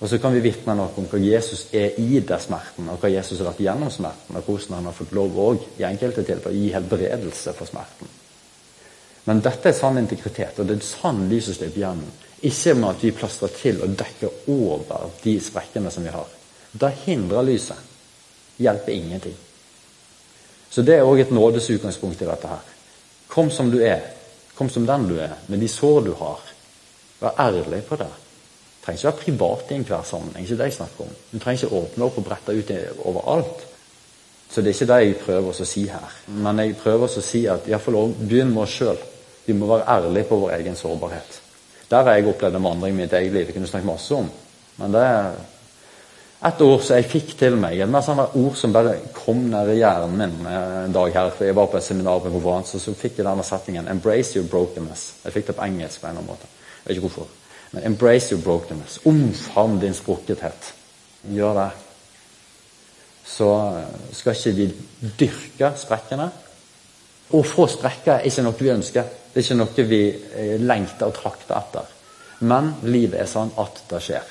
Og 0.00 0.10
så 0.10 0.18
kan 0.18 0.34
vi 0.34 0.42
vitne 0.44 0.74
noe 0.76 0.92
om 0.98 1.06
hva 1.10 1.20
Jesus 1.20 1.66
er 1.74 1.98
i 2.00 2.20
den 2.20 2.40
smerten, 2.42 2.88
og 2.90 2.98
hva 3.00 3.10
Jesus 3.12 3.38
har 3.38 3.50
vært 3.50 3.62
gjennom 3.64 3.92
smerten, 3.92 4.36
og 4.36 4.48
hvordan 4.48 4.78
han 4.78 4.88
har 4.90 4.96
fått 4.96 5.14
lov 5.16 5.38
òg 5.40 5.66
i 5.80 5.86
enkelte 5.86 6.24
tilfeller 6.26 6.58
gi 6.58 6.72
helbredelse 6.74 7.54
for 7.56 7.70
smerten. 7.70 8.10
Men 9.24 9.40
dette 9.44 9.70
er 9.70 9.76
sann 9.76 9.98
integritet, 10.00 10.58
og 10.60 10.68
det 10.68 10.76
er 10.76 10.86
sann 10.86 11.24
lyset 11.30 11.58
slipper 11.58 11.84
gjennom. 11.84 12.10
Ikke 12.44 12.74
med 12.76 12.90
at 12.90 13.04
vi 13.06 13.14
plastrer 13.16 13.54
til 13.56 13.80
og 13.84 13.94
dekker 13.96 14.50
over 14.52 15.08
de 15.22 15.38
sprekkene 15.40 15.92
som 15.92 16.04
vi 16.04 16.12
har. 16.12 16.28
Da 16.72 16.90
hindrer 17.06 17.46
lyset. 17.46 17.92
Hjelper 18.60 18.92
ingenting. 18.92 19.38
Så 20.74 20.82
det 20.82 20.96
er 20.98 21.06
òg 21.06 21.20
et 21.22 21.30
nådesutgangspunkt 21.30 22.22
i 22.22 22.26
dette 22.26 22.50
her. 22.50 22.62
Kom 23.30 23.50
som 23.50 23.70
du 23.70 23.78
er. 23.78 24.00
Kom 24.58 24.70
som 24.70 24.86
den 24.86 25.06
du 25.06 25.16
er, 25.22 25.36
med 25.46 25.62
de 25.62 25.68
sår 25.70 26.00
du 26.06 26.12
har. 26.18 26.40
Vær 27.20 27.38
ærlig 27.46 27.84
på 27.86 27.98
det. 27.98 28.10
Du 28.10 28.86
trenger 28.86 28.98
ikke 28.98 29.08
være 29.08 29.22
privat 29.22 29.70
i 29.70 29.74
enhver 29.78 30.02
sammenheng. 30.02 30.44
ikke 30.44 30.56
det 30.56 30.64
jeg 30.64 30.72
snakker 30.72 31.04
om. 31.06 31.14
Du 31.32 31.38
trenger 31.38 31.64
ikke 31.64 31.76
åpne 31.76 32.04
opp 32.04 32.18
og 32.18 32.24
brette 32.24 32.52
ut 32.52 32.72
overalt. 33.04 33.64
Så 34.50 34.60
det 34.60 34.70
er 34.70 34.74
ikke 34.74 34.92
det 34.92 35.00
jeg 35.04 35.16
prøver 35.24 35.48
å 35.50 35.66
si 35.66 35.86
her. 35.88 36.18
Men 36.26 36.58
jeg 36.58 36.76
prøver 36.76 37.06
å 37.08 37.22
si 37.22 37.46
at 37.46 37.66
iallfall 37.68 38.12
begynn 38.18 38.52
med 38.52 38.62
oss 38.66 38.76
sjøl. 38.78 38.98
Vi 39.46 39.56
må 39.56 39.66
være 39.66 39.88
ærlige 39.96 40.28
på 40.28 40.36
vår 40.42 40.58
egen 40.58 40.76
sårbarhet. 40.76 41.40
Der 41.90 42.02
har 42.02 42.14
jeg 42.14 42.28
opplevd 42.28 42.56
en 42.56 42.66
vandring 42.66 42.94
i 42.94 43.02
mitt 43.02 43.12
eget 43.12 43.32
liv. 43.32 43.46
Jeg 43.46 43.54
kunne 43.54 43.70
snakket 43.70 43.92
masse 43.92 44.14
om. 44.14 44.30
Men 44.76 44.92
det 44.92 45.06
et 46.44 46.60
ord 46.60 46.82
som 46.84 46.98
jeg 46.98 47.08
fikk 47.08 47.30
til 47.40 47.56
meg. 47.56 47.78
Et 47.80 47.90
mer 47.90 48.04
sånne 48.04 48.26
ord 48.36 48.56
som 48.58 48.72
bare 48.74 48.98
kom 49.16 49.46
ned 49.48 49.70
i 49.72 49.78
hjernen 49.78 50.16
min 50.18 50.48
en 50.50 50.92
dag 50.92 51.14
her. 51.14 51.30
for 51.30 51.46
Jeg 51.46 51.56
var 51.56 51.70
på 51.72 51.78
et 51.78 51.86
seminar 51.86 52.20
på 52.20 52.28
en 52.28 52.36
konferanse, 52.36 52.76
og 52.76 52.82
så 52.82 52.94
fikk 52.94 53.18
jeg 53.18 53.26
denne 53.26 53.44
settingen 53.44 53.88
'Embrace 53.88 54.36
your 54.36 54.44
brokenness'. 54.48 55.24
Jeg 55.24 55.32
fikk 55.32 55.46
det 55.46 55.56
på 55.56 55.64
engelsk 55.64 56.00
på 56.00 56.06
en 56.06 56.10
eller 56.10 56.20
annen 56.20 56.30
måte. 56.30 56.46
Jeg 56.84 56.88
vet 56.88 56.96
ikke 56.96 57.08
hvorfor. 57.08 57.26
Men 57.72 57.82
'embrace 57.82 58.32
your 58.32 58.42
brokenness'. 58.42 58.98
Omfavn 59.06 59.80
din 59.80 59.94
sprukkethet. 59.94 60.74
Gjør 61.28 61.54
det. 61.54 61.70
Så 63.24 63.82
skal 64.12 64.34
ikke 64.34 64.52
vi 64.52 64.74
dyrke 65.18 65.72
sprekkene. 65.76 66.30
Å 67.32 67.42
få 67.42 67.66
sprekker 67.66 68.12
er 68.12 68.26
ikke 68.28 68.42
noe 68.42 68.54
vi 68.58 68.70
ønsker. 68.70 69.02
Det 69.32 69.40
er 69.40 69.44
ikke 69.44 69.54
noe 69.54 69.88
vi 69.88 70.02
eh, 70.36 70.60
lengter 70.60 71.06
og 71.06 71.14
trakter 71.14 71.56
etter. 71.56 71.88
Men 72.40 72.74
livet 72.82 73.20
er 73.20 73.26
sånn 73.26 73.50
at 73.56 73.82
det 73.90 74.02
skjer. 74.02 74.22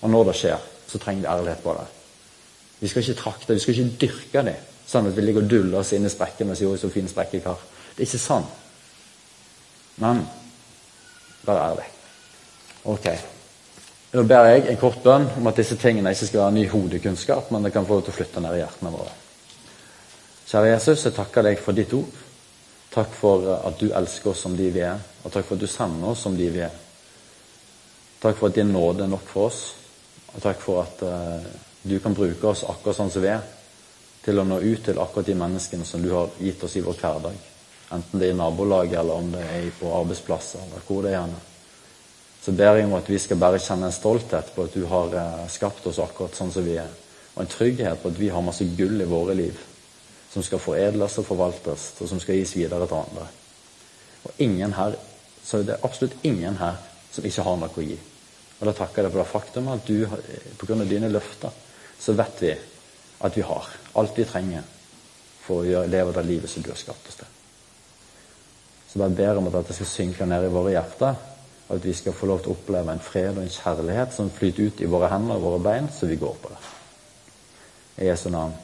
Og 0.00 0.10
når 0.10 0.24
det 0.24 0.34
skjer, 0.34 0.58
så 0.88 0.98
trenger 0.98 1.22
de 1.22 1.28
ærlighet 1.28 1.62
på 1.62 1.74
det. 1.78 1.86
Vi 2.80 2.88
skal 2.88 3.02
ikke 3.02 3.20
trakte, 3.20 3.54
vi 3.54 3.60
skal 3.60 3.74
ikke 3.74 3.96
dyrke 4.00 4.44
det, 4.46 4.56
sånn 4.88 5.08
at 5.10 5.16
vi 5.16 5.24
ligger 5.24 5.44
og 5.44 5.50
duller 5.50 5.80
oss 5.80 5.92
inn 5.92 6.06
i 6.06 6.12
sprekkene 6.12 6.54
og 6.54 6.56
sier 6.56 6.68
'Å, 6.68 6.78
så 6.78 6.90
fin 6.90 7.08
sprekk 7.08 7.32
jeg 7.34 7.42
har'. 7.44 7.64
Det 7.96 8.02
er 8.02 8.06
ikke 8.06 8.26
sånn. 8.26 8.46
Men 9.96 10.26
vær 11.44 11.70
ærlig. 11.70 11.88
Ok. 12.84 13.08
Da 14.12 14.22
ber 14.22 14.46
jeg 14.46 14.68
en 14.68 14.76
kort 14.76 15.02
bønn 15.02 15.26
om 15.36 15.46
at 15.46 15.56
disse 15.56 15.76
tingene 15.76 16.10
ikke 16.10 16.26
skal 16.26 16.40
være 16.40 16.52
ny 16.52 16.68
hodekunnskap, 16.68 17.50
men 17.50 17.62
det 17.62 17.72
kan 17.72 17.86
få 17.86 17.98
lov 17.98 18.04
til 18.06 18.12
å 18.12 18.16
flytte 18.16 18.40
ned 18.40 18.54
i 18.54 18.62
hjertene 18.62 18.92
våre. 18.94 19.12
Kjære 20.48 20.70
Jesus, 20.72 21.04
jeg 21.04 21.14
takker 21.14 21.42
deg 21.42 21.58
for 21.60 21.72
ditt 21.76 21.92
ord. 21.92 22.08
Takk 22.94 23.10
for 23.12 23.50
at 23.66 23.76
du 23.80 23.90
elsker 23.92 24.30
oss 24.30 24.40
som 24.40 24.56
de 24.56 24.70
vi 24.70 24.80
er, 24.80 24.96
og 25.24 25.32
takk 25.32 25.44
for 25.44 25.54
at 25.58 25.60
du 25.60 25.66
sender 25.66 26.08
oss 26.08 26.22
som 26.24 26.36
de 26.36 26.48
vi 26.48 26.62
er. 26.64 26.72
Takk 28.22 28.38
for 28.38 28.48
at 28.48 28.54
din 28.54 28.72
nåde 28.72 29.04
er 29.04 29.12
nok 29.12 29.28
for 29.28 29.50
oss, 29.50 29.74
og 30.34 30.42
takk 30.42 30.60
for 30.62 30.82
at 30.82 31.02
uh, 31.06 31.44
du 31.82 31.98
kan 32.02 32.16
bruke 32.16 32.50
oss 32.50 32.64
akkurat 32.68 32.98
sånn 32.98 33.12
som 33.12 33.24
vi 33.24 33.30
er, 33.32 33.44
til 34.24 34.40
å 34.40 34.44
nå 34.44 34.58
ut 34.60 34.82
til 34.84 34.98
akkurat 35.00 35.28
de 35.28 35.36
menneskene 35.38 35.86
som 35.88 36.02
du 36.04 36.10
har 36.12 36.34
gitt 36.42 36.64
oss 36.64 36.76
i 36.76 36.84
vår 36.84 36.98
hverdag. 37.00 37.38
Enten 37.96 38.20
det 38.20 38.28
er 38.28 38.34
i 38.34 38.38
nabolaget, 38.38 38.98
eller 39.00 39.22
om 39.22 39.30
det 39.32 39.44
er 39.46 39.70
på 39.78 39.92
arbeidsplasser, 39.96 40.66
eller 40.66 40.84
hvor 40.84 41.06
det 41.06 41.14
er. 41.14 41.20
Gjerne. 41.20 41.40
Så 42.44 42.52
ber 42.54 42.76
jeg 42.76 42.86
om 42.86 42.98
at 42.98 43.08
vi 43.08 43.18
skal 43.18 43.40
bare 43.40 43.60
kjenne 43.62 43.88
en 43.88 43.96
stolthet 43.96 44.52
på 44.54 44.68
at 44.68 44.76
du 44.76 44.84
har 44.90 45.16
uh, 45.16 45.48
skapt 45.50 45.88
oss 45.88 46.02
akkurat 46.02 46.36
sånn 46.36 46.52
som 46.52 46.66
vi 46.66 46.76
er, 46.80 46.92
og 47.34 47.42
en 47.44 47.50
trygghet 47.50 48.02
på 48.02 48.12
at 48.12 48.20
vi 48.20 48.30
har 48.34 48.44
masse 48.44 48.66
gull 48.76 49.00
i 49.00 49.08
våre 49.08 49.36
liv 49.38 49.66
som 50.28 50.44
skal 50.44 50.60
foredles 50.60 51.18
og 51.18 51.26
forvaltes, 51.26 51.92
og 52.00 52.10
som 52.10 52.20
skal 52.20 52.36
gis 52.36 52.54
videre 52.56 52.86
til 52.86 53.00
andre. 53.00 53.26
Og 54.24 54.42
ingen 54.44 54.74
her, 54.76 54.96
så 55.44 55.62
det 55.64 55.76
er 55.76 55.84
absolutt 55.86 56.16
ingen 56.22 56.58
her 56.60 56.76
som 57.12 57.24
ikke 57.24 57.44
har 57.46 57.56
noe 57.56 57.72
å 57.72 57.84
gi. 57.84 57.96
Og 58.58 58.66
da 58.66 58.74
takker 58.74 59.02
jeg 59.02 59.06
deg 59.06 59.14
for 59.14 59.22
det 59.22 59.30
faktum 59.30 59.70
at 59.70 59.86
du, 59.86 60.02
pga. 60.58 60.78
dine 60.84 61.10
løfter, 61.12 61.54
så 61.98 62.14
vet 62.18 62.42
vi 62.42 62.52
at 63.26 63.36
vi 63.36 63.46
har 63.46 63.70
alt 63.98 64.18
vi 64.18 64.26
trenger 64.26 64.66
for 65.46 65.64
å 65.64 65.86
leve 65.88 66.14
det 66.14 66.26
livet 66.26 66.50
som 66.50 66.62
du 66.62 66.70
har 66.72 66.78
skapt 66.78 67.08
oss 67.10 67.18
til. 67.20 67.34
Så 68.88 69.00
bare 69.00 69.14
ber 69.14 69.38
om 69.38 69.48
at 69.50 69.58
dette 69.58 69.76
skal 69.76 69.90
synke 69.90 70.26
ned 70.26 70.46
i 70.46 70.52
våre 70.52 70.72
hjerter, 70.74 71.18
og 71.68 71.74
at 71.76 71.84
vi 71.84 71.94
skal 71.94 72.16
få 72.16 72.28
lov 72.30 72.40
til 72.42 72.52
å 72.52 72.56
oppleve 72.56 72.94
en 72.94 73.04
fred 73.04 73.34
og 73.36 73.42
en 73.44 73.52
kjærlighet 73.52 74.14
som 74.16 74.30
flyter 74.32 74.70
ut 74.70 74.80
i 74.80 74.88
våre 74.88 75.10
hender 75.12 75.36
og 75.36 75.44
våre 75.44 75.64
bein, 75.66 75.90
så 75.92 76.08
vi 76.08 76.16
går 76.20 76.38
på 76.42 76.54
det. 76.54 76.62
I 77.98 78.08
Jesu 78.08 78.30
navn. 78.32 78.54